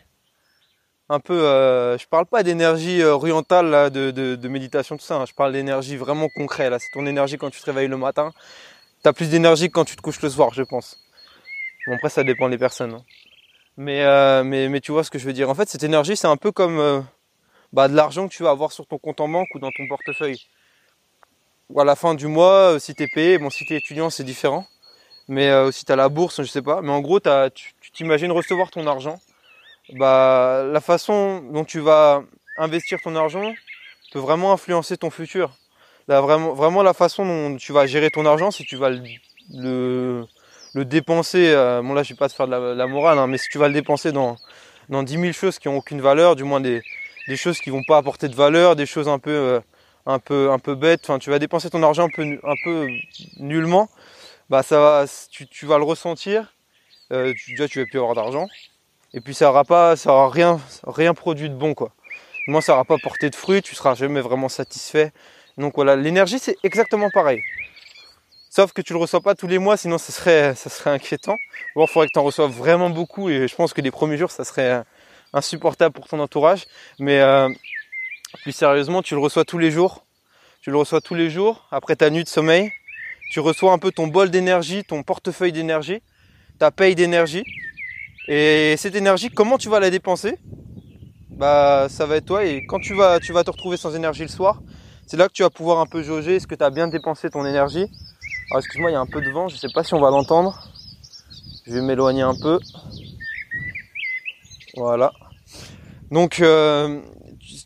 un 1.08 1.20
peu. 1.20 1.38
Euh, 1.44 1.98
je 1.98 2.06
parle 2.06 2.26
pas 2.26 2.42
d'énergie 2.42 3.02
euh, 3.02 3.14
orientale 3.14 3.68
là, 3.70 3.90
de, 3.90 4.10
de, 4.10 4.48
méditation 4.48 4.96
tout 4.96 5.04
ça. 5.04 5.16
Hein. 5.16 5.24
je 5.26 5.34
parle 5.34 5.52
d'énergie 5.52 5.96
vraiment 5.96 6.28
concrète. 6.34 6.70
Là, 6.70 6.78
c'est 6.78 6.90
ton 6.92 7.06
énergie 7.06 7.36
quand 7.36 7.50
tu 7.50 7.60
te 7.60 7.66
réveilles 7.66 7.88
le 7.88 7.96
matin. 7.96 8.32
T'as 9.02 9.12
plus 9.12 9.28
d'énergie 9.28 9.68
que 9.68 9.74
quand 9.74 9.84
tu 9.84 9.96
te 9.96 10.02
couches 10.02 10.22
le 10.22 10.30
soir, 10.30 10.54
je 10.54 10.62
pense. 10.62 10.98
Bon 11.86 11.94
après 11.94 12.08
ça 12.08 12.24
dépend 12.24 12.48
des 12.48 12.58
personnes. 12.58 12.94
Hein. 12.94 13.04
Mais, 13.76 14.02
euh, 14.04 14.44
mais, 14.44 14.68
mais 14.68 14.80
tu 14.80 14.92
vois 14.92 15.04
ce 15.04 15.10
que 15.10 15.18
je 15.18 15.26
veux 15.26 15.32
dire. 15.32 15.50
En 15.50 15.54
fait, 15.54 15.68
cette 15.68 15.82
énergie, 15.82 16.16
c'est 16.16 16.26
un 16.26 16.36
peu 16.36 16.52
comme 16.52 16.78
euh, 16.78 17.00
bah, 17.72 17.88
de 17.88 17.94
l'argent 17.94 18.28
que 18.28 18.32
tu 18.32 18.42
vas 18.42 18.50
avoir 18.50 18.72
sur 18.72 18.86
ton 18.86 18.98
compte 18.98 19.20
en 19.20 19.28
banque 19.28 19.48
ou 19.54 19.58
dans 19.58 19.70
ton 19.72 19.86
portefeuille. 19.88 20.46
Ou 21.70 21.80
à 21.80 21.84
la 21.84 21.96
fin 21.96 22.14
du 22.14 22.26
mois, 22.26 22.74
euh, 22.74 22.78
si 22.78 22.94
tu 22.94 23.02
es 23.02 23.08
payé, 23.08 23.38
bon, 23.38 23.50
si 23.50 23.64
tu 23.64 23.74
es 23.74 23.78
étudiant, 23.78 24.10
c'est 24.10 24.24
différent. 24.24 24.66
Mais 25.28 25.48
euh, 25.48 25.72
si 25.72 25.84
tu 25.84 25.92
as 25.92 25.96
la 25.96 26.08
bourse, 26.08 26.42
je 26.42 26.48
sais 26.48 26.62
pas. 26.62 26.82
Mais 26.82 26.90
en 26.90 27.00
gros, 27.00 27.20
tu 27.20 27.90
t'imagines 27.92 28.32
recevoir 28.32 28.70
ton 28.70 28.86
argent. 28.86 29.18
Bah, 29.94 30.64
la 30.70 30.80
façon 30.80 31.42
dont 31.52 31.64
tu 31.64 31.80
vas 31.80 32.22
investir 32.58 32.98
ton 33.02 33.16
argent 33.16 33.52
peut 34.12 34.18
vraiment 34.18 34.52
influencer 34.52 34.96
ton 34.96 35.10
futur. 35.10 35.56
Là, 36.08 36.20
vraiment, 36.20 36.52
vraiment 36.52 36.82
la 36.82 36.94
façon 36.94 37.24
dont 37.24 37.56
tu 37.56 37.72
vas 37.72 37.86
gérer 37.86 38.10
ton 38.10 38.26
argent, 38.26 38.50
si 38.50 38.64
tu 38.64 38.76
vas 38.76 38.90
le, 39.50 40.26
le 40.74 40.84
dépenser, 40.84 41.52
euh, 41.54 41.80
bon 41.82 41.94
là 41.94 42.02
je 42.02 42.12
vais 42.12 42.18
pas 42.18 42.28
te 42.28 42.34
faire 42.34 42.46
de 42.46 42.52
la, 42.52 42.86
morale, 42.86 43.18
hein, 43.18 43.26
mais 43.26 43.38
si 43.38 43.48
tu 43.48 43.58
vas 43.58 43.68
le 43.68 43.74
dépenser 43.74 44.12
dans, 44.12 44.36
dans 44.88 45.02
10 45.02 45.18
000 45.18 45.32
choses 45.32 45.58
qui 45.58 45.68
ont 45.68 45.76
aucune 45.76 46.00
valeur, 46.00 46.36
du 46.36 46.44
moins 46.44 46.60
des, 46.60 46.82
des 47.28 47.36
choses 47.36 47.58
qui 47.60 47.70
vont 47.70 47.84
pas 47.84 47.96
apporter 47.96 48.28
de 48.28 48.34
valeur, 48.34 48.76
des 48.76 48.86
choses 48.86 49.08
un 49.08 49.18
peu, 49.18 49.30
euh, 49.30 49.60
un 50.06 50.18
peu, 50.18 50.50
un 50.50 50.58
peu 50.58 50.74
bêtes, 50.74 51.00
enfin 51.04 51.18
tu 51.18 51.30
vas 51.30 51.38
dépenser 51.38 51.70
ton 51.70 51.82
argent 51.82 52.04
un 52.04 52.10
peu, 52.10 52.22
un 52.22 52.54
peu 52.64 52.88
nullement, 53.38 53.88
bah 54.50 54.62
ça 54.62 54.78
va, 54.78 55.04
tu, 55.30 55.66
vas 55.66 55.78
le 55.78 55.84
ressentir, 55.84 56.54
euh, 57.12 57.32
tu, 57.36 57.52
déjà 57.52 57.68
tu 57.68 57.80
vas 57.80 57.86
plus 57.86 57.98
avoir 57.98 58.14
d'argent, 58.14 58.46
et 59.14 59.20
puis 59.20 59.34
ça 59.34 59.50
aura 59.50 59.64
pas, 59.64 59.96
ça 59.96 60.12
aura 60.12 60.30
rien, 60.30 60.60
rien 60.86 61.14
produit 61.14 61.48
de 61.48 61.54
bon 61.54 61.74
quoi. 61.74 61.92
Moi 62.46 62.60
ça 62.60 62.74
aura 62.74 62.84
pas 62.84 62.96
porté 63.02 63.30
de 63.30 63.34
fruits, 63.34 63.62
tu 63.62 63.74
seras 63.74 63.94
jamais 63.94 64.20
vraiment 64.20 64.48
satisfait. 64.48 65.12
Donc 65.56 65.74
voilà, 65.76 65.96
l'énergie 65.96 66.38
c'est 66.38 66.56
exactement 66.62 67.08
pareil. 67.10 67.40
Sauf 68.50 68.72
que 68.72 68.82
tu 68.82 68.92
le 68.92 69.00
reçois 69.00 69.20
pas 69.20 69.34
tous 69.34 69.48
les 69.48 69.58
mois, 69.58 69.76
sinon 69.76 69.98
ça 69.98 70.12
serait, 70.12 70.54
ça 70.54 70.70
serait 70.70 70.90
inquiétant. 70.90 71.38
Ou 71.74 71.80
alors 71.80 71.88
il 71.88 71.92
faudrait 71.92 72.06
que 72.06 72.12
tu 72.12 72.18
en 72.20 72.22
reçoives 72.22 72.52
vraiment 72.52 72.88
beaucoup 72.88 73.28
et 73.28 73.48
je 73.48 73.54
pense 73.56 73.72
que 73.72 73.80
les 73.80 73.90
premiers 73.90 74.16
jours, 74.16 74.30
ça 74.30 74.44
serait 74.44 74.84
insupportable 75.32 75.92
pour 75.92 76.06
ton 76.06 76.20
entourage. 76.20 76.66
Mais 77.00 77.20
euh, 77.20 77.48
plus 78.42 78.52
sérieusement, 78.52 79.02
tu 79.02 79.14
le 79.14 79.20
reçois 79.20 79.44
tous 79.44 79.58
les 79.58 79.70
jours? 79.70 80.04
Tu 80.60 80.70
le 80.70 80.76
reçois 80.76 81.00
tous 81.00 81.14
les 81.14 81.30
jours 81.30 81.66
après 81.70 81.96
ta 81.96 82.10
nuit 82.10 82.24
de 82.24 82.28
sommeil? 82.28 82.72
Tu 83.30 83.40
reçois 83.40 83.72
un 83.72 83.78
peu 83.78 83.90
ton 83.92 84.06
bol 84.06 84.30
d'énergie, 84.30 84.84
ton 84.84 85.02
portefeuille 85.02 85.52
d'énergie, 85.52 86.02
ta 86.58 86.70
paye 86.70 86.94
d'énergie? 86.94 87.44
Et 88.28 88.76
cette 88.78 88.94
énergie, 88.94 89.30
comment 89.30 89.58
tu 89.58 89.68
vas 89.68 89.80
la 89.80 89.90
dépenser? 89.90 90.38
Bah, 91.30 91.88
ça 91.88 92.06
va 92.06 92.16
être 92.16 92.26
toi. 92.26 92.44
Et 92.44 92.64
quand 92.66 92.80
tu 92.80 92.94
vas, 92.94 93.20
tu 93.20 93.32
vas 93.32 93.44
te 93.44 93.50
retrouver 93.50 93.76
sans 93.76 93.94
énergie 93.94 94.22
le 94.22 94.28
soir, 94.28 94.60
c'est 95.06 95.16
là 95.16 95.28
que 95.28 95.32
tu 95.32 95.42
vas 95.42 95.50
pouvoir 95.50 95.80
un 95.80 95.86
peu 95.86 96.02
jauger 96.02 96.36
est-ce 96.36 96.46
que 96.46 96.54
tu 96.54 96.64
as 96.64 96.70
bien 96.70 96.88
dépensé 96.88 97.28
ton 97.30 97.44
énergie 97.44 97.88
alors 98.50 98.58
excuse-moi, 98.58 98.90
il 98.90 98.92
y 98.92 98.96
a 98.96 99.00
un 99.00 99.06
peu 99.06 99.22
de 99.22 99.30
vent, 99.30 99.48
je 99.48 99.56
sais 99.56 99.72
pas 99.72 99.82
si 99.82 99.94
on 99.94 100.00
va 100.00 100.10
l'entendre. 100.10 100.68
Je 101.66 101.72
vais 101.72 101.80
m'éloigner 101.80 102.22
un 102.22 102.34
peu. 102.34 102.58
Voilà. 104.76 105.12
Donc 106.10 106.40
euh, 106.40 107.00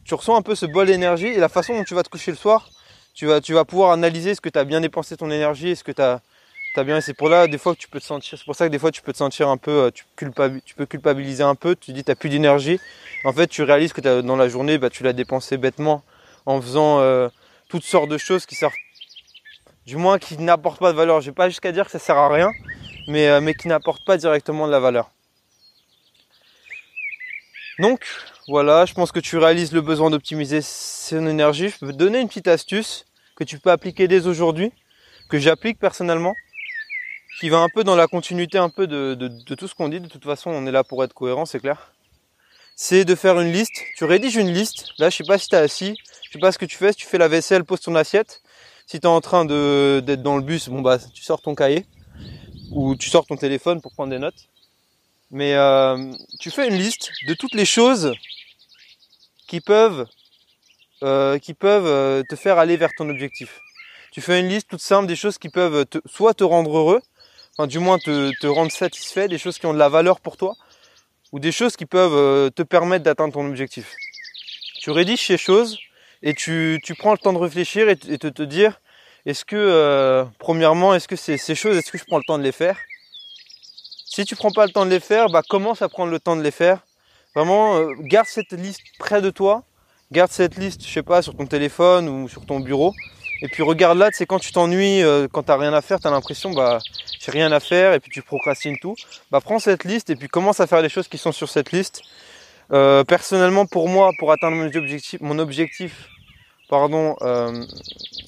tu, 0.04 0.14
ressens 0.14 0.36
un 0.36 0.42
peu 0.42 0.54
ce 0.54 0.66
bol 0.66 0.86
d'énergie 0.86 1.26
et 1.26 1.38
la 1.38 1.48
façon 1.48 1.74
dont 1.74 1.84
tu 1.84 1.94
vas 1.94 2.02
te 2.02 2.08
coucher 2.08 2.30
le 2.30 2.36
soir, 2.36 2.68
tu 3.14 3.26
vas, 3.26 3.40
tu 3.40 3.52
vas 3.52 3.64
pouvoir 3.64 3.92
analyser 3.92 4.34
ce 4.34 4.40
que 4.40 4.48
tu 4.48 4.58
as 4.58 4.64
bien 4.64 4.80
dépensé 4.80 5.16
ton 5.16 5.30
énergie, 5.30 5.76
ce 5.76 5.84
que 5.84 5.92
tu 5.92 6.02
as, 6.02 6.20
as, 6.76 6.84
bien. 6.84 7.00
C'est 7.00 7.14
pour 7.14 7.28
là, 7.28 7.46
des 7.46 7.58
fois 7.58 7.74
que 7.74 7.80
tu 7.80 7.88
peux 7.88 8.00
te 8.00 8.04
sentir. 8.04 8.38
C'est 8.38 8.44
pour 8.44 8.54
ça 8.54 8.66
que 8.66 8.72
des 8.72 8.78
fois 8.78 8.90
tu 8.90 9.02
peux 9.02 9.12
te 9.12 9.18
sentir 9.18 9.48
un 9.48 9.56
peu, 9.56 9.70
euh, 9.70 9.90
tu, 9.90 10.04
tu 10.64 10.74
peux 10.74 10.86
culpabiliser 10.86 11.42
un 11.42 11.54
peu. 11.54 11.74
Tu 11.74 11.92
dis 11.92 12.04
t'as 12.04 12.14
plus 12.14 12.28
d'énergie. 12.28 12.78
En 13.24 13.32
fait, 13.32 13.46
tu 13.48 13.62
réalises 13.62 13.92
que 13.92 14.00
dans 14.20 14.36
la 14.36 14.48
journée, 14.48 14.78
bah, 14.78 14.90
tu 14.90 15.02
l'as 15.02 15.12
dépensé 15.12 15.56
bêtement 15.56 16.02
en 16.46 16.60
faisant 16.60 17.00
euh, 17.00 17.28
toutes 17.68 17.84
sortes 17.84 18.08
de 18.08 18.18
choses 18.18 18.46
qui 18.46 18.54
servent 18.54 18.74
du 19.86 19.96
moins 19.96 20.18
qui 20.18 20.36
n'apporte 20.38 20.78
pas 20.78 20.92
de 20.92 20.96
valeur. 20.96 21.20
Je 21.20 21.30
vais 21.30 21.34
pas 21.34 21.48
jusqu'à 21.48 21.72
dire 21.72 21.86
que 21.86 21.90
ça 21.90 21.98
sert 21.98 22.16
à 22.16 22.28
rien, 22.28 22.50
mais, 23.08 23.28
euh, 23.28 23.40
mais 23.40 23.54
qui 23.54 23.68
n'apporte 23.68 24.04
pas 24.04 24.18
directement 24.18 24.66
de 24.66 24.72
la 24.72 24.80
valeur. 24.80 25.10
Donc 27.78 28.00
voilà, 28.48 28.86
je 28.86 28.94
pense 28.94 29.12
que 29.12 29.20
tu 29.20 29.36
réalises 29.36 29.72
le 29.72 29.82
besoin 29.82 30.08
d'optimiser 30.08 30.62
son 30.62 31.26
énergie. 31.26 31.68
Je 31.68 31.76
peux 31.76 31.92
te 31.92 31.98
donner 31.98 32.18
une 32.18 32.28
petite 32.28 32.48
astuce 32.48 33.04
que 33.36 33.44
tu 33.44 33.58
peux 33.58 33.70
appliquer 33.70 34.08
dès 34.08 34.26
aujourd'hui, 34.26 34.72
que 35.28 35.38
j'applique 35.38 35.78
personnellement, 35.78 36.34
qui 37.40 37.50
va 37.50 37.58
un 37.58 37.68
peu 37.68 37.84
dans 37.84 37.94
la 37.94 38.06
continuité 38.06 38.56
un 38.56 38.70
peu 38.70 38.86
de, 38.86 39.14
tout 39.54 39.68
ce 39.68 39.74
qu'on 39.74 39.90
dit. 39.90 40.00
De 40.00 40.08
toute 40.08 40.24
façon, 40.24 40.50
on 40.50 40.66
est 40.66 40.72
là 40.72 40.82
pour 40.82 41.04
être 41.04 41.12
cohérent, 41.12 41.44
c'est 41.44 41.60
clair. 41.60 41.92
C'est 42.74 43.04
de 43.04 43.14
faire 43.14 43.38
une 43.38 43.52
liste. 43.52 43.84
Tu 43.98 44.04
rédiges 44.04 44.36
une 44.36 44.52
liste. 44.52 44.86
Là, 44.96 45.10
je 45.10 45.16
sais 45.18 45.24
pas 45.24 45.36
si 45.36 45.48
tu 45.48 45.54
es 45.54 45.58
assis, 45.58 45.94
je 46.24 46.30
sais 46.32 46.38
pas 46.38 46.50
ce 46.50 46.56
que 46.58 46.64
tu 46.64 46.78
fais. 46.78 46.92
Si 46.92 46.98
tu 46.98 47.06
fais 47.06 47.18
la 47.18 47.28
vaisselle, 47.28 47.64
pose 47.64 47.80
ton 47.80 47.94
assiette. 47.96 48.40
Si 48.86 48.98
tu 48.98 49.04
es 49.04 49.10
en 49.10 49.20
train 49.20 49.44
d'être 49.44 50.22
dans 50.22 50.38
le 50.38 50.42
bus, 50.42 50.70
bon 50.70 50.80
bah 50.80 50.98
tu 51.12 51.22
sors 51.22 51.42
ton 51.42 51.54
cahier 51.54 51.84
ou 52.70 52.96
tu 52.96 53.10
sors 53.10 53.26
ton 53.26 53.36
téléphone 53.36 53.82
pour 53.82 53.92
prendre 53.92 54.10
des 54.10 54.18
notes. 54.18 54.48
Mais 55.30 55.54
euh, 55.54 56.12
tu 56.40 56.50
fais 56.50 56.66
une 56.66 56.78
liste 56.78 57.10
de 57.26 57.34
toutes 57.34 57.54
les 57.54 57.66
choses 57.66 58.14
qui 59.48 59.60
peuvent 59.60 60.06
euh, 61.02 61.38
qui 61.38 61.54
peuvent 61.54 61.86
euh, 61.86 62.22
te 62.28 62.36
faire 62.36 62.58
aller 62.58 62.76
vers 62.76 62.90
ton 62.96 63.08
objectif. 63.08 63.60
Tu 64.12 64.20
fais 64.20 64.40
une 64.40 64.48
liste 64.48 64.68
toute 64.68 64.80
simple 64.80 65.06
des 65.06 65.16
choses 65.16 65.38
qui 65.38 65.48
peuvent 65.48 65.84
soit 66.06 66.34
te 66.34 66.44
rendre 66.44 66.76
heureux, 66.76 67.00
enfin 67.56 67.66
du 67.66 67.78
moins 67.78 67.98
te, 67.98 68.30
te 68.40 68.46
rendre 68.46 68.70
satisfait, 68.70 69.28
des 69.28 69.38
choses 69.38 69.58
qui 69.58 69.66
ont 69.66 69.74
de 69.74 69.78
la 69.78 69.88
valeur 69.88 70.20
pour 70.20 70.36
toi, 70.36 70.54
ou 71.32 71.40
des 71.40 71.52
choses 71.52 71.76
qui 71.76 71.86
peuvent 71.86 72.50
te 72.52 72.62
permettre 72.62 73.04
d'atteindre 73.04 73.34
ton 73.34 73.46
objectif. 73.46 73.94
Tu 74.80 74.90
rédiges 74.90 75.26
ces 75.26 75.36
choses 75.36 75.78
et 76.22 76.34
tu, 76.34 76.80
tu 76.82 76.94
prends 76.94 77.12
le 77.12 77.18
temps 77.18 77.32
de 77.32 77.38
réfléchir 77.38 77.88
et, 77.88 77.96
de 77.96 78.28
te, 78.28 78.42
dire 78.42 78.80
est-ce 79.26 79.44
que 79.44 79.56
euh, 79.56 80.24
premièrement 80.38 80.94
est-ce 80.94 81.08
que 81.08 81.16
ces, 81.16 81.36
ces 81.36 81.54
choses 81.54 81.76
est-ce 81.76 81.92
que 81.92 81.98
je 81.98 82.04
prends 82.04 82.18
le 82.18 82.24
temps 82.24 82.38
de 82.38 82.42
les 82.42 82.52
faire? 82.52 82.78
Si 84.06 84.24
tu 84.24 84.36
prends 84.36 84.50
pas 84.50 84.66
le 84.66 84.72
temps 84.72 84.86
de 84.86 84.90
les 84.90 85.00
faire 85.00 85.28
bah 85.28 85.42
commence 85.48 85.82
à 85.82 85.88
prendre 85.88 86.10
le 86.10 86.18
temps 86.18 86.36
de 86.36 86.42
les 86.42 86.50
faire? 86.50 86.80
Vraiment 87.34 87.76
euh, 87.76 87.92
garde 88.00 88.26
cette 88.26 88.52
liste 88.52 88.80
près 88.98 89.22
de 89.22 89.30
toi. 89.30 89.64
Garde 90.12 90.30
cette 90.30 90.56
liste 90.56 90.86
je 90.86 90.92
sais 90.92 91.02
pas 91.02 91.22
sur 91.22 91.36
ton 91.36 91.46
téléphone 91.46 92.08
ou 92.08 92.28
sur 92.28 92.46
ton 92.46 92.60
bureau. 92.60 92.94
Et 93.42 93.48
puis 93.48 93.62
regarde 93.62 93.98
là 93.98 94.08
c'est 94.12 94.26
quand 94.26 94.38
tu 94.38 94.52
t'ennuies 94.52 95.02
euh, 95.02 95.28
quand 95.30 95.44
t'as 95.44 95.56
rien 95.56 95.72
à 95.72 95.80
faire 95.80 96.00
t'as 96.00 96.10
l'impression 96.10 96.50
bah 96.52 96.78
j'ai 97.20 97.30
rien 97.30 97.52
à 97.52 97.60
faire 97.60 97.92
et 97.94 98.00
puis 98.00 98.10
tu 98.10 98.22
procrastines 98.22 98.78
tout. 98.78 98.96
Bah 99.30 99.40
prends 99.40 99.58
cette 99.58 99.84
liste 99.84 100.10
et 100.10 100.16
puis 100.16 100.28
commence 100.28 100.60
à 100.60 100.66
faire 100.66 100.82
les 100.82 100.88
choses 100.88 101.08
qui 101.08 101.18
sont 101.18 101.32
sur 101.32 101.48
cette 101.48 101.72
liste. 101.72 102.02
Euh, 102.70 103.02
personnellement, 103.02 103.64
pour 103.64 103.88
moi, 103.88 104.10
pour 104.18 104.30
atteindre 104.30 104.56
mon 104.56 104.66
objectif, 104.66 105.20
mon 105.22 105.38
objectif 105.38 106.08
pardon, 106.68 107.16
euh, 107.22 107.64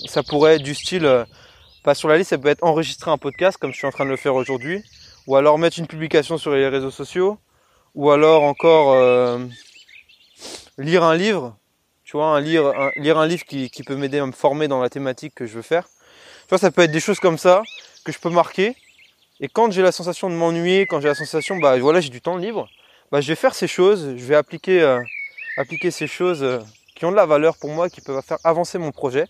ça 0.07 0.23
pourrait 0.23 0.57
être 0.57 0.63
du 0.63 0.75
style, 0.75 1.05
euh, 1.05 1.25
pas 1.85 1.95
sur 1.95 2.09
la 2.09 2.19
liste, 2.19 2.31
ça 2.31 2.39
peut 2.39 2.49
être 2.49 2.65
enregistrer 2.65 3.11
un 3.11 3.19
podcast 3.19 3.59
comme 3.59 3.73
je 3.73 3.77
suis 3.77 3.87
en 3.87 3.91
train 3.91 4.05
de 4.05 4.11
le 4.11 4.17
faire 4.17 4.35
aujourd'hui, 4.35 4.83
ou 5.27 5.37
alors 5.37 5.59
mettre 5.59 5.79
une 5.79 5.87
publication 5.87 6.39
sur 6.39 6.53
les 6.53 6.69
réseaux 6.69 6.91
sociaux, 6.91 7.39
ou 7.95 8.11
alors 8.11 8.43
encore 8.43 9.39
lire 10.79 11.05
un 11.05 11.17
livre, 11.17 11.57
tu 12.05 12.17
vois, 12.17 12.27
un 12.27 12.41
lire, 12.41 12.67
un, 12.67 12.91
lire 12.97 13.19
un 13.19 13.27
livre 13.27 13.45
qui, 13.45 13.71
qui 13.71 13.83
peut 13.83 13.97
m'aider 13.97 14.19
à 14.19 14.27
me 14.27 14.33
former 14.33 14.69
dans 14.69 14.81
la 14.81 14.89
thématique 14.89 15.35
que 15.35 15.47
je 15.47 15.55
veux 15.55 15.63
faire. 15.63 15.85
Tu 15.85 16.49
vois, 16.51 16.59
ça 16.59 16.71
peut 16.71 16.83
être 16.83 16.91
des 16.91 17.01
choses 17.01 17.21
comme 17.21 17.39
ça 17.39 17.63
que 18.05 18.13
je 18.13 18.19
peux 18.19 18.31
marquer. 18.31 18.75
Et 19.41 19.49
quand 19.49 19.71
j'ai 19.71 19.83
la 19.83 19.93
sensation 19.93 20.29
de 20.29 20.35
m'ennuyer, 20.35 20.87
quand 20.87 21.01
j'ai 21.01 21.09
la 21.09 21.15
sensation, 21.15 21.59
bah 21.59 21.79
voilà, 21.79 22.01
j'ai 22.01 22.11
du 22.11 22.21
temps 22.21 22.37
libre, 22.37 22.69
bah, 23.11 23.21
je 23.21 23.29
vais 23.29 23.37
faire 23.37 23.55
ces 23.55 23.67
choses, 23.67 24.15
je 24.17 24.25
vais 24.25 24.35
appliquer, 24.35 24.83
euh, 24.83 25.01
appliquer 25.57 25.91
ces 25.91 26.07
choses 26.07 26.43
euh, 26.43 26.59
qui 26.95 27.05
ont 27.05 27.11
de 27.11 27.17
la 27.17 27.27
valeur 27.27 27.57
pour 27.57 27.71
moi, 27.71 27.89
qui 27.89 28.01
peuvent 28.01 28.23
faire 28.23 28.39
avancer 28.45 28.79
mon 28.79 28.91
projet. 28.91 29.27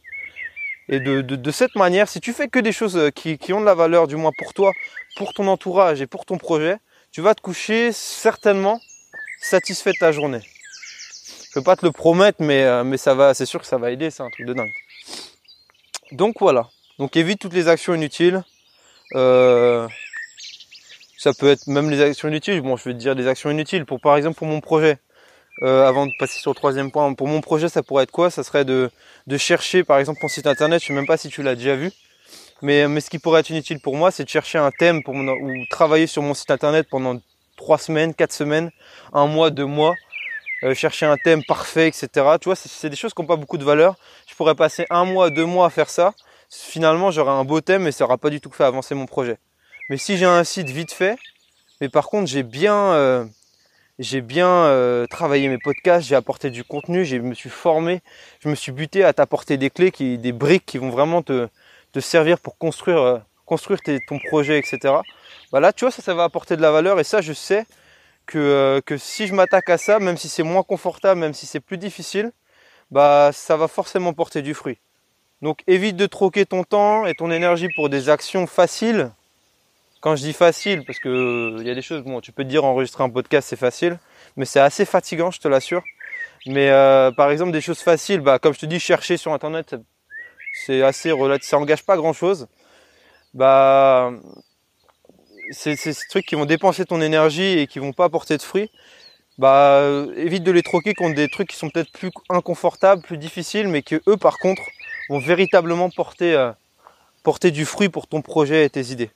Et 0.89 0.99
de, 0.99 1.21
de, 1.21 1.37
de 1.37 1.51
cette 1.51 1.77
manière, 1.77 2.09
si 2.09 2.21
tu 2.21 2.33
fais 2.33 2.49
que 2.49 2.59
des 2.59 2.73
choses 2.73 2.97
euh, 2.97 3.11
qui, 3.11 3.39
qui, 3.39 3.53
ont 3.53 3.61
de 3.61 3.67
la 3.67 3.75
valeur, 3.75 4.09
du 4.09 4.17
moins 4.17 4.33
pour 4.37 4.53
toi, 4.53 4.73
pour 5.17 5.33
ton 5.33 5.47
entourage 5.47 6.01
et 6.01 6.07
pour 6.07 6.25
ton 6.25 6.39
projet, 6.39 6.77
tu 7.13 7.21
vas 7.21 7.35
te 7.35 7.41
coucher 7.41 7.93
certainement 7.93 8.81
satisfait 9.41 9.91
de 9.91 9.99
ta 9.99 10.13
journée. 10.13 10.41
Je 11.49 11.55
peux 11.55 11.63
pas 11.63 11.77
te 11.77 11.85
le 11.85 11.93
promettre, 11.93 12.43
mais, 12.43 12.63
euh, 12.63 12.85
mais 12.85 12.97
ça 12.97 13.15
va, 13.15 13.35
c'est 13.35 13.47
sûr 13.47 13.61
que 13.61 13.67
ça 13.67 13.79
va 13.79 13.91
aider, 13.91 14.11
c'est 14.11 14.23
un 14.23 14.31
truc 14.31 14.47
de 14.47 14.55
dingue. 14.55 14.73
Donc 16.13 16.37
voilà. 16.41 16.69
Donc 16.99 17.17
évite 17.17 17.41
toutes 17.41 17.55
les 17.55 17.69
actions 17.69 17.95
inutiles. 17.95 18.43
Euh, 19.15 19.89
ça 21.19 21.33
peut 21.33 21.51
être 21.51 21.67
même 21.67 21.91
les 21.91 22.01
actions 22.01 22.29
inutiles. 22.29 22.61
Bon, 22.61 22.77
je 22.77 22.85
vais 22.85 22.95
te 22.95 22.99
dire 22.99 23.17
des 23.17 23.27
actions 23.27 23.51
inutiles. 23.51 23.85
Pour 23.85 24.01
par 24.01 24.17
exemple 24.17 24.39
pour 24.39 24.47
mon 24.47 24.61
projet. 24.61 24.99
Euh, 25.63 25.87
avant 25.87 26.07
de 26.07 26.13
passer 26.19 26.39
sur 26.39 26.53
le 26.53 26.55
troisième 26.55 26.91
point, 26.91 27.13
pour 27.13 27.27
mon 27.27 27.43
projet, 27.43 27.69
ça 27.69 27.83
pourrait 27.83 28.05
être 28.05 28.11
quoi? 28.11 28.31
Ça 28.31 28.43
serait 28.43 28.65
de, 28.65 28.91
de 29.27 29.37
chercher, 29.37 29.85
par 29.85 29.99
exemple, 29.99 30.21
mon 30.23 30.29
site 30.29 30.47
internet. 30.47 30.81
Je 30.81 30.87
sais 30.87 30.93
même 30.95 31.07
pas 31.07 31.19
si 31.19 31.29
tu 31.29 31.43
l'as 31.43 31.55
déjà 31.55 31.77
vu. 31.77 31.91
Mais, 32.63 32.89
mais 32.89 33.01
ce 33.01 33.11
qui 33.11 33.19
pourrait 33.19 33.41
être 33.41 33.51
inutile 33.51 33.81
pour 33.81 33.97
moi, 33.97 34.11
c'est 34.11 34.25
de 34.25 34.29
chercher 34.29 34.59
un 34.59 34.71
thème 34.71 35.03
pour 35.03 35.15
mon, 35.15 35.33
ou 35.33 35.65
travailler 35.71 36.07
sur 36.07 36.23
mon 36.23 36.35
site 36.35 36.51
internet 36.51 36.87
pendant 36.91 37.21
trois 37.57 37.79
semaines, 37.79 38.15
quatre 38.15 38.33
semaines, 38.33 38.71
un 39.13 39.27
mois, 39.27 39.51
deux 39.51 39.67
mois, 39.67 39.95
euh, 40.63 40.75
chercher 40.75 41.07
un 41.07 41.17
thème 41.17 41.43
parfait, 41.45 41.89
etc. 41.89 42.09
Tu 42.41 42.47
vois, 42.47 42.57
c'est 42.57 42.91
des 42.91 42.97
choses 42.97 43.15
qui 43.15 43.23
n'ont 43.23 43.29
pas 43.29 43.37
beaucoup 43.37 43.59
de 43.59 43.65
valeur. 43.65 43.97
Je 44.27 44.35
pourrais 44.35 44.55
passer 44.55 44.87
un 44.91 45.05
mois, 45.05 45.31
deux 45.31 45.47
mois 45.47 45.67
à 45.67 45.71
faire 45.71 45.89
ça. 45.89 46.13
Finalement, 46.51 47.11
j'aurai 47.11 47.31
un 47.31 47.45
beau 47.45 47.61
thème 47.61 47.87
et 47.87 47.93
ça 47.93 48.05
n'aura 48.05 48.19
pas 48.19 48.29
du 48.29 48.41
tout 48.41 48.51
fait 48.51 48.65
avancer 48.65 48.95
mon 48.95 49.07
projet. 49.07 49.39
Mais 49.89 49.97
si 49.97 50.17
j'ai 50.17 50.27
un 50.27 50.45
site 50.45 50.69
vite 50.69 50.93
fait, 50.93 51.17
mais 51.81 51.89
par 51.89 52.07
contre 52.07 52.29
j'ai 52.29 52.43
bien, 52.43 52.77
euh, 52.93 53.25
j'ai 53.99 54.21
bien 54.21 54.49
euh, 54.49 55.07
travaillé 55.07 55.49
mes 55.49 55.59
podcasts, 55.59 56.07
j'ai 56.07 56.15
apporté 56.15 56.51
du 56.51 56.63
contenu, 56.63 57.05
je 57.05 57.17
me 57.17 57.35
suis 57.35 57.51
formé, 57.51 58.01
je 58.41 58.49
me 58.49 58.55
suis 58.55 58.73
buté 58.73 59.05
à 59.05 59.13
t'apporter 59.13 59.57
des 59.57 59.71
clés, 59.71 59.91
qui, 59.91 60.19
des 60.19 60.33
briques 60.33 60.67
qui 60.67 60.79
vont 60.79 60.91
vraiment 60.91 61.23
te, 61.23 61.49
te 61.93 62.01
servir 62.01 62.39
pour 62.39 62.59
construire, 62.59 62.99
euh, 62.99 63.19
construire 63.47 63.81
ton 64.09 64.19
projet, 64.19 64.59
etc. 64.59 64.95
Bah 65.53 65.61
là, 65.61 65.73
tu 65.73 65.85
vois, 65.85 65.93
ça, 65.93 66.03
ça 66.03 66.15
va 66.15 66.25
apporter 66.25 66.57
de 66.57 66.63
la 66.63 66.71
valeur 66.71 67.01
et 67.01 67.05
ça, 67.05 67.21
je 67.21 67.33
sais 67.33 67.67
que, 68.27 68.81
que 68.87 68.97
si 68.97 69.27
je 69.27 69.35
m'attaque 69.35 69.71
à 69.71 69.79
ça, 69.79 69.99
même 69.99 70.17
si 70.17 70.29
c'est 70.29 70.43
moins 70.43 70.63
confortable, 70.63 71.21
même 71.21 71.35
si 71.35 71.47
c'est 71.47 71.61
plus 71.61 71.79
difficile, 71.79 72.33
bah 72.91 73.31
ça 73.33 73.57
va 73.57 73.69
forcément 73.69 74.13
porter 74.13 74.43
du 74.43 74.55
fruit. 74.55 74.79
Donc 75.43 75.63
évite 75.67 75.97
de 75.97 76.07
troquer 76.07 76.47
ton 76.47 76.65
temps 76.65 77.07
et 77.07 77.15
ton 77.15 77.31
énergie 77.31 77.69
pour 77.75 77.89
des 77.89 78.09
actions 78.09 78.47
faciles 78.47 79.11
quand 80.01 80.17
je 80.17 80.23
dis 80.23 80.33
facile, 80.33 80.85
parce 80.87 80.99
que 80.99 81.57
il 81.61 81.67
y 81.67 81.71
a 81.71 81.75
des 81.75 81.83
choses, 81.83 82.03
bon, 82.03 82.21
tu 82.21 82.33
peux 82.33 82.43
te 82.43 82.49
dire 82.49 82.65
enregistrer 82.65 83.05
un 83.05 83.11
podcast 83.11 83.49
c'est 83.49 83.57
facile, 83.57 83.99
mais 84.37 84.47
c'est 84.47 84.61
assez 84.61 84.85
fatigant, 84.85 85.31
je 85.31 85.41
te 85.41 85.49
l'assure. 85.49 85.83
Mais 86.47 86.71
euh, 86.71 87.11
par 87.11 87.31
exemple 87.31 87.53
des 87.53 87.61
choses 87.61 87.81
faciles, 87.81 88.21
bah 88.21 88.39
comme 88.39 88.55
je 88.55 88.61
te 88.61 88.67
dis, 88.67 88.81
chercher 88.81 89.19
sur 89.19 89.33
internet, 89.35 89.77
c'est 90.53 90.83
assez 90.83 91.13
relatif, 91.13 91.49
ça 91.49 91.59
engage 91.59 91.85
pas 91.85 91.97
grand 91.97 92.13
chose. 92.13 92.49
Bah 93.35 94.13
c'est 95.51 95.77
ces 95.77 95.95
trucs 96.09 96.27
qui 96.27 96.35
vont 96.35 96.47
dépenser 96.47 96.85
ton 96.85 97.01
énergie 97.01 97.59
et 97.59 97.67
qui 97.67 97.79
vont 97.79 97.93
pas 97.93 98.05
apporter 98.05 98.37
de 98.37 98.43
fruits. 98.43 98.71
Bah 99.39 99.83
évite 100.17 100.43
de 100.43 100.53
les 100.53 100.63
troquer 100.63 100.95
contre 100.95 101.15
des 101.15 101.29
trucs 101.29 101.49
qui 101.49 101.57
sont 101.57 101.71
peut-être 101.71 101.93
plus 101.93 102.11
inconfortables, 102.29 103.03
plus 103.03 103.19
difficiles, 103.19 103.69
mais 103.69 103.83
que 103.83 104.03
eux 104.07 104.17
par 104.17 104.39
contre 104.39 104.63
vont 105.09 105.19
véritablement 105.19 105.91
porter 105.91 106.35
euh, 106.35 106.53
porter 107.23 107.51
du 107.51 107.65
fruit 107.65 107.89
pour 107.89 108.07
ton 108.07 108.23
projet 108.23 108.65
et 108.65 108.71
tes 108.71 108.93
idées. 108.93 109.11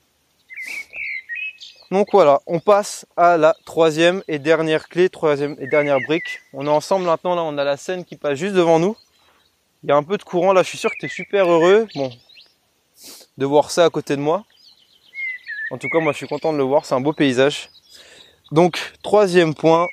Donc 1.91 2.09
voilà, 2.13 2.41
on 2.47 2.61
passe 2.61 3.07
à 3.17 3.37
la 3.37 3.55
troisième 3.67 4.23
et 4.27 4.39
dernière 4.39 4.89
clé, 4.89 5.09
troisième 5.09 5.57
et 5.61 5.67
dernière 5.67 6.01
brique. 6.01 6.41
On 6.53 6.67
est 6.67 6.71
ensemble 6.71 7.05
maintenant, 7.05 7.35
là 7.37 7.43
on 7.43 7.57
a 7.59 7.65
la 7.65 7.77
scène 7.77 8.05
qui 8.05 8.17
passe 8.17 8.39
juste 8.39 8.55
devant 8.55 8.79
nous. 8.79 8.97
Il 9.85 9.89
y 9.89 9.93
a 9.93 9.97
un 9.97 10.03
peu 10.03 10.17
de 10.17 10.23
courant 10.23 10.55
là, 10.55 10.63
je 10.63 10.69
suis 10.69 10.79
sûr 10.79 10.91
que 10.91 10.97
tu 10.99 11.05
es 11.05 11.11
super 11.11 11.47
heureux 11.47 11.87
bon, 11.95 12.11
de 13.37 13.45
voir 13.45 13.71
ça 13.71 13.85
à 13.85 13.91
côté 13.91 14.17
de 14.17 14.23
moi. 14.23 14.47
En 15.71 15.77
tout 15.77 15.91
cas, 15.91 16.01
moi 16.01 16.13
je 16.13 16.17
suis 16.17 16.27
content 16.27 16.55
de 16.55 16.57
le 16.57 16.65
voir, 16.65 16.87
c'est 16.87 16.95
un 16.95 17.03
beau 17.03 17.13
paysage. 17.13 17.69
Donc, 18.51 18.95
troisième 19.03 19.55
point 19.55 19.87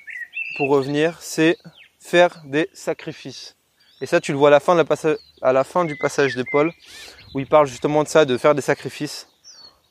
pour 0.55 0.69
revenir, 0.69 1.21
c'est 1.21 1.57
faire 1.99 2.41
des 2.45 2.69
sacrifices. 2.71 3.57
Et 3.99 4.05
ça, 4.05 4.21
tu 4.21 4.31
le 4.31 4.37
vois 4.37 4.47
à 4.47 4.51
la 4.51 5.63
fin, 5.65 5.83
du 5.83 5.97
passage 5.97 6.37
de 6.37 6.45
Paul, 6.49 6.71
où 7.33 7.41
il 7.41 7.45
parle 7.45 7.67
justement 7.67 8.03
de 8.03 8.07
ça, 8.07 8.23
de 8.23 8.37
faire 8.37 8.55
des 8.55 8.61
sacrifices 8.61 9.27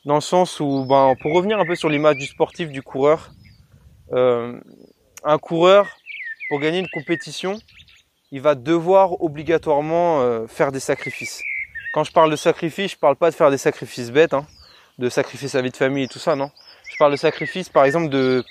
dans 0.07 0.15
le 0.15 0.23
sens 0.23 0.61
où, 0.61 0.87
ben, 0.87 1.15
pour 1.21 1.35
revenir 1.35 1.59
un 1.59 1.67
peu 1.67 1.75
sur 1.75 1.91
l'image 1.91 2.17
du 2.17 2.27
sportif, 2.27 2.71
du 2.71 2.83
coureur, 2.83 3.33
euh, 4.13 4.59
un 5.25 5.37
coureur, 5.37 5.89
pour 6.49 6.59
gagner 6.59 6.79
une 6.79 6.89
compétition, 6.89 7.59
il 8.33 8.41
va 8.41 8.55
devoir 8.55 9.23
obligatoirement 9.23 10.21
euh, 10.21 10.47
faire 10.47 10.73
des 10.73 10.81
sacrifices. 10.81 11.43
Quand 11.93 12.05
je 12.05 12.13
parle 12.13 12.31
de 12.31 12.37
sacrifice, 12.37 12.93
je 12.93 12.97
parle 12.97 13.17
pas 13.17 13.31
de 13.31 13.35
faire 13.35 13.51
des 13.51 13.59
sacrifices 13.59 14.11
bêtes, 14.11 14.35
hein, 14.35 14.47
de 14.99 15.09
sacrifier 15.09 15.49
sa 15.49 15.61
vie 15.63 15.71
de 15.71 15.77
famille 15.77 16.05
et 16.05 16.09
tout 16.09 16.19
ça, 16.19 16.37
non. 16.37 16.51
Je 16.91 16.97
parle 16.99 17.13
de 17.13 17.17
sacrifice, 17.17 17.69
par 17.69 17.85
exemple, 17.85 18.09
de, 18.09 18.45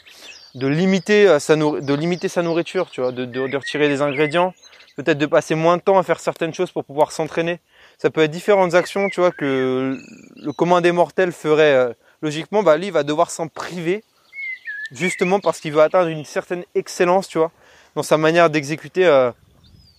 de, 0.56 0.68
limiter, 0.68 1.28
euh, 1.28 1.40
sa 1.40 1.56
de 1.56 1.94
limiter 1.94 2.28
sa 2.28 2.42
nourriture, 2.42 2.90
tu 2.92 3.02
vois, 3.02 3.12
de, 3.12 3.26
de, 3.26 3.58
retirer 3.58 3.88
des 3.88 4.02
ingrédients, 4.02 4.54
peut-être 4.98 5.18
de 5.18 5.26
passer 5.26 5.56
moins 5.56 5.78
de 5.78 5.82
temps 5.82 5.98
à 5.98 6.04
faire 6.04 6.20
certaines 6.20 6.54
choses 6.54 6.72
pour 6.72 6.84
pouvoir 6.84 7.12
s'entraîner 7.12 7.60
ça 8.00 8.10
peut 8.10 8.22
être 8.22 8.32
différentes 8.32 8.74
actions, 8.74 9.10
tu 9.10 9.20
vois, 9.20 9.32
que 9.32 9.98
le 10.38 10.54
commun 10.54 10.80
des 10.80 10.94
mortels 10.94 11.34
ferait 11.34 11.74
euh, 11.74 11.94
logiquement, 12.22 12.64
bah 12.64 12.78
lui 12.78 12.88
il 12.88 12.94
va 12.94 13.04
devoir 13.04 13.30
s'en 13.30 13.50
priver, 13.50 14.06
justement 14.94 15.42
parce 15.42 15.60
qu'il 15.60 15.74
veut 15.74 15.82
atteindre 15.82 16.08
une 16.08 16.24
certaine 16.24 16.64
excellence, 16.76 17.28
tu 17.28 17.38
vois, 17.38 17.52
dans 17.96 18.04
sa 18.04 18.18
manière 18.18 18.50
d'exécuter 18.50 19.06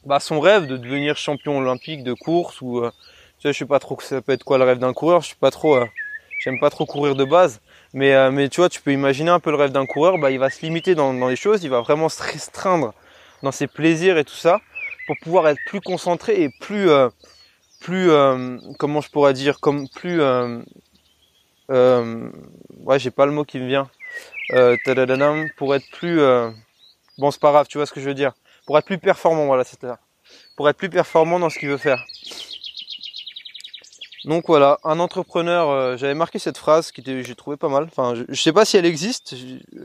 bah, 0.06 0.20
son 0.20 0.40
rêve 0.40 0.66
de 0.66 0.76
devenir 0.76 1.16
champion 1.16 1.58
olympique 1.58 2.04
de 2.04 2.12
course 2.12 2.60
ou 2.60 2.78
euh, 2.78 2.90
tu 3.38 3.48
sais, 3.48 3.52
je 3.52 3.58
sais 3.58 3.66
pas 3.66 3.78
trop 3.78 3.98
ça 4.00 4.20
peut 4.20 4.32
être 4.32 4.44
quoi 4.44 4.58
le 4.58 4.64
rêve 4.64 4.78
d'un 4.78 4.92
coureur, 4.92 5.20
je 5.22 5.28
suis 5.28 5.36
pas 5.36 5.50
trop, 5.50 5.78
j'aime 6.38 6.60
pas 6.60 6.70
trop 6.70 6.86
courir 6.86 7.14
de 7.14 7.24
base, 7.24 7.60
mais 7.94 8.30
mais 8.30 8.48
tu 8.48 8.60
vois, 8.60 8.68
tu 8.68 8.82
peux 8.82 8.92
imaginer 8.92 9.30
un 9.30 9.40
peu 9.40 9.50
le 9.50 9.56
rêve 9.56 9.72
d'un 9.72 9.86
coureur, 9.86 10.18
bah 10.18 10.30
il 10.30 10.38
va 10.38 10.50
se 10.50 10.60
limiter 10.62 10.94
dans, 10.94 11.14
dans 11.14 11.28
les 11.28 11.36
choses, 11.36 11.64
il 11.64 11.70
va 11.70 11.80
vraiment 11.80 12.08
se 12.08 12.22
restreindre 12.22 12.92
dans 13.42 13.52
ses 13.52 13.66
plaisirs 13.66 14.18
et 14.18 14.24
tout 14.24 14.34
ça 14.34 14.60
pour 15.06 15.16
pouvoir 15.22 15.48
être 15.48 15.60
plus 15.66 15.80
concentré 15.80 16.42
et 16.42 16.50
plus 16.60 16.90
plus, 17.80 18.10
euh, 18.10 18.58
comment 18.78 19.00
je 19.00 19.10
pourrais 19.10 19.32
dire, 19.32 19.58
comme 19.58 19.88
plus, 19.88 20.20
euh, 20.20 20.60
euh, 21.70 22.30
ouais, 22.84 22.98
j'ai 22.98 23.10
pas 23.10 23.26
le 23.26 23.32
mot 23.32 23.44
qui 23.44 23.58
me 23.58 23.66
vient, 23.66 23.90
euh, 24.52 24.76
pour 25.56 25.74
être 25.74 25.90
plus, 25.90 26.20
euh, 26.20 26.50
bon 27.18 27.30
c'est 27.30 27.40
pas 27.40 27.50
grave, 27.50 27.66
tu 27.68 27.78
vois 27.78 27.86
ce 27.86 27.92
que 27.92 28.00
je 28.00 28.06
veux 28.06 28.14
dire, 28.14 28.32
pour 28.70 28.78
être 28.78 28.84
plus 28.84 28.98
performant, 28.98 29.46
voilà, 29.46 29.64
c'est 29.64 29.84
pour 30.56 30.68
être 30.68 30.76
plus 30.76 30.88
performant 30.88 31.40
dans 31.40 31.50
ce 31.50 31.58
qu'il 31.58 31.68
veut 31.68 31.76
faire. 31.76 32.06
Donc 34.26 34.44
voilà, 34.46 34.78
un 34.84 35.00
entrepreneur, 35.00 35.98
j'avais 35.98 36.14
marqué 36.14 36.38
cette 36.38 36.56
phrase 36.56 36.92
qui 36.92 37.02
j'ai 37.04 37.34
trouvé 37.34 37.56
pas 37.56 37.68
mal. 37.68 37.88
Enfin, 37.90 38.14
je, 38.14 38.22
je, 38.28 38.40
sais 38.40 38.52
pas 38.52 38.64
si 38.64 38.76
elle 38.76 38.86
existe. 38.86 39.34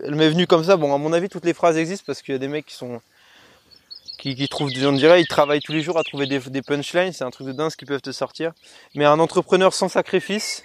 Elle 0.04 0.14
m'est 0.14 0.30
venue 0.30 0.46
comme 0.46 0.64
ça. 0.64 0.78
Bon, 0.78 0.94
à 0.94 1.00
mon 1.00 1.14
avis, 1.14 1.30
toutes 1.30 1.46
les 1.46 1.56
phrases 1.56 1.78
existent 1.78 2.04
parce 2.06 2.22
qu'il 2.22 2.34
y 2.34 2.36
a 2.36 2.38
des 2.38 2.48
mecs 2.48 2.68
qui 2.68 2.76
sont 2.76 3.02
qui, 4.20 4.48
trouvent, 4.48 4.70
on 4.84 4.92
dirait, 4.92 5.20
ils 5.20 5.28
travaillent 5.28 5.62
tous 5.62 5.74
les 5.74 5.82
jours 5.82 5.98
à 5.98 6.04
trouver 6.04 6.28
des, 6.28 6.38
des 6.38 6.62
punchlines, 6.62 7.12
c'est 7.12 7.24
un 7.24 7.32
truc 7.32 7.48
de 7.48 7.54
dingue 7.54 7.72
qui 7.72 7.86
peuvent 7.86 8.04
te 8.04 8.12
sortir. 8.12 8.52
Mais 8.94 9.06
un 9.06 9.18
entrepreneur 9.18 9.74
sans 9.74 9.90
sacrifice, 9.90 10.62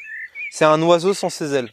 c'est 0.51 0.67
un 0.67 0.83
oiseau 0.83 1.15
sans 1.15 1.31
ses 1.31 1.55
ailes. 1.55 1.71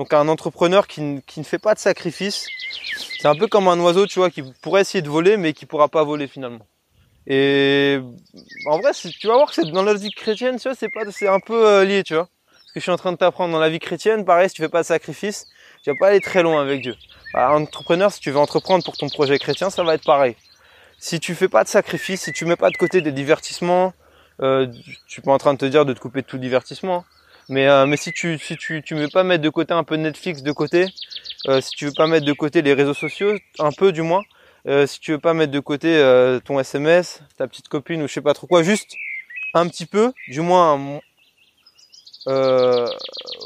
Donc 0.00 0.14
un 0.14 0.28
entrepreneur 0.28 0.86
qui, 0.86 1.20
qui 1.26 1.40
ne 1.40 1.44
fait 1.44 1.58
pas 1.58 1.74
de 1.74 1.78
sacrifice, 1.78 2.46
c'est 3.20 3.28
un 3.28 3.34
peu 3.34 3.48
comme 3.48 3.68
un 3.68 3.78
oiseau, 3.80 4.06
tu 4.06 4.18
vois, 4.18 4.30
qui 4.30 4.42
pourrait 4.62 4.80
essayer 4.80 5.02
de 5.02 5.10
voler, 5.10 5.36
mais 5.36 5.52
qui 5.52 5.66
pourra 5.66 5.88
pas 5.88 6.04
voler 6.04 6.26
finalement. 6.26 6.66
Et 7.26 8.00
en 8.64 8.78
vrai, 8.78 8.92
tu 8.94 9.26
vas 9.26 9.34
voir 9.34 9.52
que 9.52 9.60
dans 9.70 9.82
la 9.82 9.92
vie 9.92 10.10
chrétienne, 10.10 10.56
tu 10.56 10.68
vois, 10.68 10.74
c'est 10.74 10.88
pas, 10.88 11.02
c'est 11.10 11.28
un 11.28 11.38
peu 11.38 11.66
euh, 11.66 11.84
lié, 11.84 12.02
tu 12.02 12.14
vois. 12.14 12.30
Ce 12.66 12.72
que 12.72 12.80
je 12.80 12.84
suis 12.84 12.90
en 12.90 12.96
train 12.96 13.12
de 13.12 13.18
t'apprendre 13.18 13.52
dans 13.52 13.60
la 13.60 13.68
vie 13.68 13.78
chrétienne, 13.78 14.24
pareil, 14.24 14.48
si 14.48 14.54
tu 14.54 14.62
fais 14.62 14.70
pas 14.70 14.80
de 14.80 14.86
sacrifice, 14.86 15.46
tu 15.84 15.90
vas 15.90 15.96
pas 16.00 16.08
aller 16.08 16.20
très 16.20 16.42
loin 16.42 16.62
avec 16.62 16.80
Dieu. 16.80 16.96
Bah, 17.34 17.50
un 17.50 17.64
entrepreneur, 17.64 18.10
si 18.10 18.20
tu 18.20 18.30
veux 18.30 18.38
entreprendre 18.38 18.82
pour 18.82 18.96
ton 18.96 19.10
projet 19.10 19.38
chrétien, 19.38 19.68
ça 19.68 19.84
va 19.84 19.92
être 19.92 20.04
pareil 20.04 20.34
si 21.00 21.18
tu 21.18 21.34
fais 21.34 21.48
pas 21.48 21.64
de 21.64 21.68
sacrifice, 21.68 22.22
si 22.22 22.32
tu 22.32 22.44
mets 22.44 22.56
pas 22.56 22.70
de 22.70 22.76
côté 22.76 23.00
des 23.00 23.10
divertissements, 23.10 23.94
euh, 24.42 24.66
je 24.84 25.12
suis 25.12 25.22
pas 25.22 25.32
en 25.32 25.38
train 25.38 25.54
de 25.54 25.58
te 25.58 25.64
dire 25.64 25.84
de 25.86 25.94
te 25.94 25.98
couper 25.98 26.20
de 26.20 26.26
tout 26.26 26.38
divertissement, 26.38 27.04
mais 27.50 27.68
euh, 27.68 27.86
mais 27.86 27.96
si 27.96 28.12
tu 28.12 28.38
si 28.38 28.56
tu 28.56 28.82
tu 28.82 28.94
veux 28.94 29.08
pas 29.08 29.24
mettre 29.24 29.42
de 29.42 29.50
côté 29.50 29.74
un 29.74 29.84
peu 29.84 29.96
Netflix 29.96 30.42
de 30.42 30.52
côté, 30.52 30.86
euh, 31.48 31.60
si 31.60 31.70
tu 31.70 31.86
veux 31.86 31.92
pas 31.92 32.06
mettre 32.06 32.24
de 32.24 32.32
côté 32.32 32.62
les 32.62 32.72
réseaux 32.72 32.94
sociaux, 32.94 33.36
un 33.58 33.72
peu 33.72 33.92
du 33.92 34.02
moins, 34.02 34.22
euh, 34.66 34.86
si 34.86 35.00
tu 35.00 35.12
veux 35.12 35.18
pas 35.18 35.34
mettre 35.34 35.52
de 35.52 35.60
côté 35.60 35.94
euh, 35.96 36.40
ton 36.40 36.58
SMS, 36.58 37.20
ta 37.36 37.46
petite 37.46 37.68
copine 37.68 38.02
ou 38.02 38.08
je 38.08 38.14
sais 38.14 38.20
pas 38.22 38.34
trop 38.34 38.46
quoi, 38.46 38.62
juste 38.62 38.94
un 39.52 39.68
petit 39.68 39.86
peu, 39.86 40.12
du 40.28 40.40
moins 40.40 41.00
euh, 42.28 42.86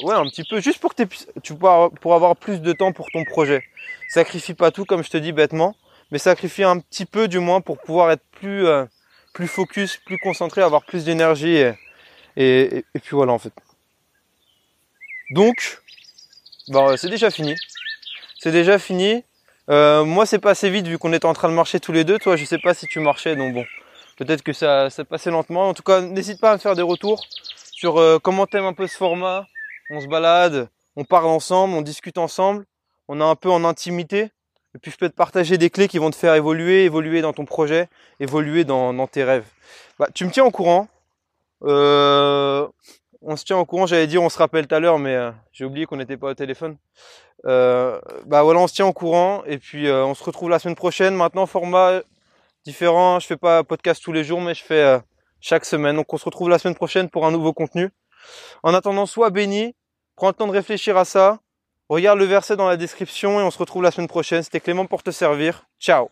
ouais 0.05 0.15
un 0.15 0.25
petit 0.27 0.45
peu, 0.49 0.61
juste 0.61 0.79
pour 0.79 0.95
que 0.95 1.03
tu 1.43 1.55
pour, 1.55 1.91
pour 2.01 2.15
avoir 2.15 2.37
plus 2.37 2.61
de 2.61 2.73
temps 2.73 2.93
pour 2.93 3.09
ton 3.13 3.25
projet. 3.25 3.65
Sacrifie 4.09 4.55
pas 4.55 4.71
tout 4.71 4.85
comme 4.85 5.03
je 5.03 5.11
te 5.11 5.17
dis 5.17 5.33
bêtement 5.33 5.75
mais 6.11 6.19
sacrifier 6.19 6.65
un 6.65 6.79
petit 6.79 7.07
peu 7.07 7.29
du 7.29 7.41
moins 7.41 7.61
pour 7.61 7.79
pouvoir 7.79 8.11
être 8.13 8.23
plus 8.31 8.67
euh, 8.67 8.85
plus 9.33 9.49
focus, 9.49 9.97
plus 9.97 10.19
concentré, 10.19 10.63
avoir 10.63 10.85
plus 10.85 11.05
d'énergie 11.05 11.57
et, 11.57 11.73
et, 12.37 12.85
et, 12.95 12.99
puis 13.01 13.17
voilà 13.17 13.33
en 13.33 13.39
fait. 13.39 13.53
Donc, 15.31 15.81
bon, 16.69 16.97
c'est 16.97 17.09
déjà 17.09 17.31
fini. 17.31 17.55
C'est 18.39 18.53
déjà 18.53 18.79
fini. 18.79 19.25
Euh, 19.71 20.05
moi, 20.05 20.27
c'est 20.27 20.39
passé 20.39 20.69
vite 20.71 20.87
vu 20.87 20.99
qu'on 20.99 21.13
était 21.13 21.27
en 21.27 21.33
train 21.33 21.49
de 21.49 21.55
marcher 21.55 21.81
tous 21.81 21.93
les 21.93 22.05
deux. 22.05 22.19
Toi, 22.19 22.37
je 22.37 22.45
sais 22.45 22.59
pas 22.59 22.75
si 22.75 22.87
tu 22.87 23.01
marchais, 23.01 23.37
donc 23.37 23.55
bon, 23.55 23.65
peut-être 24.19 24.43
que 24.43 24.53
ça, 24.53 24.91
ça 24.91 25.05
passait 25.05 25.31
lentement. 25.31 25.69
En 25.69 25.75
tout 25.75 25.83
cas, 25.83 26.01
n'hésite 26.01 26.41
pas 26.41 26.51
à 26.51 26.55
me 26.55 26.59
faire 26.59 26.77
des 26.77 26.83
retours 26.83 27.25
sur 27.73 27.99
euh, 27.99 28.19
comment 28.19 28.47
t'aimes 28.47 28.67
un 28.67 28.75
peu 28.75 28.87
ce 28.87 28.97
format. 28.97 29.47
On 29.91 30.01
se 30.01 30.07
balade, 30.07 30.69
on 30.97 31.05
parle 31.05 31.27
ensemble, 31.27 31.75
on 31.75 31.83
discute 31.83 32.19
ensemble, 32.19 32.65
on 33.09 33.21
est 33.21 33.25
un 33.25 33.37
peu 33.37 33.51
en 33.51 33.65
intimité 33.65 34.31
et 34.75 34.79
puis 34.79 34.91
je 34.91 34.97
peux 34.97 35.09
te 35.09 35.15
partager 35.15 35.57
des 35.57 35.71
clés 35.71 35.89
qui 35.89 35.99
vont 35.99 36.11
te 36.11 36.17
faire 36.17 36.35
évoluer, 36.35 36.85
évoluer 36.85 37.21
dans 37.21 37.33
ton 37.33 37.45
projet, 37.45 37.89
évoluer 38.19 38.65
dans, 38.65 39.07
tes 39.07 39.23
rêves. 39.23 39.47
Bah, 39.99 40.09
tu 40.13 40.25
me 40.25 40.31
tiens 40.31 40.45
au 40.45 40.51
courant. 40.51 40.89
Euh, 41.63 42.67
on 43.27 43.37
se 43.37 43.45
tient 43.45 43.59
au 43.59 43.65
courant, 43.65 43.87
j'allais 43.87 44.07
dire 44.07 44.23
on 44.23 44.29
se 44.29 44.39
rappelle 44.39 44.67
tout 44.67 44.75
à 44.75 44.81
l'heure, 44.81 44.99
mais 44.99 45.15
euh, 45.15 45.31
j'ai 45.53 45.65
oublié 45.65 45.87
qu'on 45.87 45.97
n'était 45.97 46.17
pas 46.17 46.29
au 46.29 46.35
téléphone. 46.35 46.77
Euh, 47.47 48.01
bah 48.27 48.43
voilà, 48.43 48.61
on 48.61 48.67
se 48.67 48.75
tient 48.75 48.87
au 48.87 48.93
courant 48.93 49.43
et 49.47 49.59
puis 49.59 49.87
euh, 49.87 50.05
on 50.05 50.15
se 50.15 50.25
retrouve 50.25 50.51
la 50.51 50.59
semaine 50.59 50.75
prochaine. 50.75 51.15
Maintenant, 51.15 51.47
format 51.47 52.03
différent, 52.65 53.19
je 53.21 53.27
fais 53.27 53.37
pas 53.37 53.65
podcast 53.65 54.03
tous 54.03 54.13
les 54.13 54.25
jours, 54.25 54.41
mais 54.41 54.55
je 54.55 54.63
fais 54.63 55.01
chaque 55.41 55.65
semaine. 55.65 55.97
Donc 55.97 56.13
on 56.13 56.17
se 56.17 56.25
retrouve 56.25 56.49
la 56.49 56.59
semaine 56.59 56.75
prochaine 56.75 57.09
pour 57.09 57.27
un 57.27 57.31
nouveau 57.31 57.53
contenu. 57.53 57.91
En 58.63 58.73
attendant, 58.75 59.07
sois 59.07 59.31
béni, 59.31 59.75
prends 60.17 60.29
le 60.29 60.35
temps 60.35 60.47
de 60.47 60.53
réfléchir 60.53 60.97
à 60.97 61.05
ça, 61.05 61.41
regarde 61.89 62.19
le 62.19 62.25
verset 62.25 62.57
dans 62.57 62.69
la 62.69 62.77
description 62.77 63.41
et 63.41 63.43
on 63.43 63.51
se 63.51 63.59
retrouve 63.59 63.83
la 63.83 63.91
semaine 63.91 64.09
prochaine. 64.09 64.43
C'était 64.43 64.61
Clément 64.61 64.87
pour 64.87 65.03
te 65.03 65.11
servir. 65.11 65.67
Ciao 65.79 66.11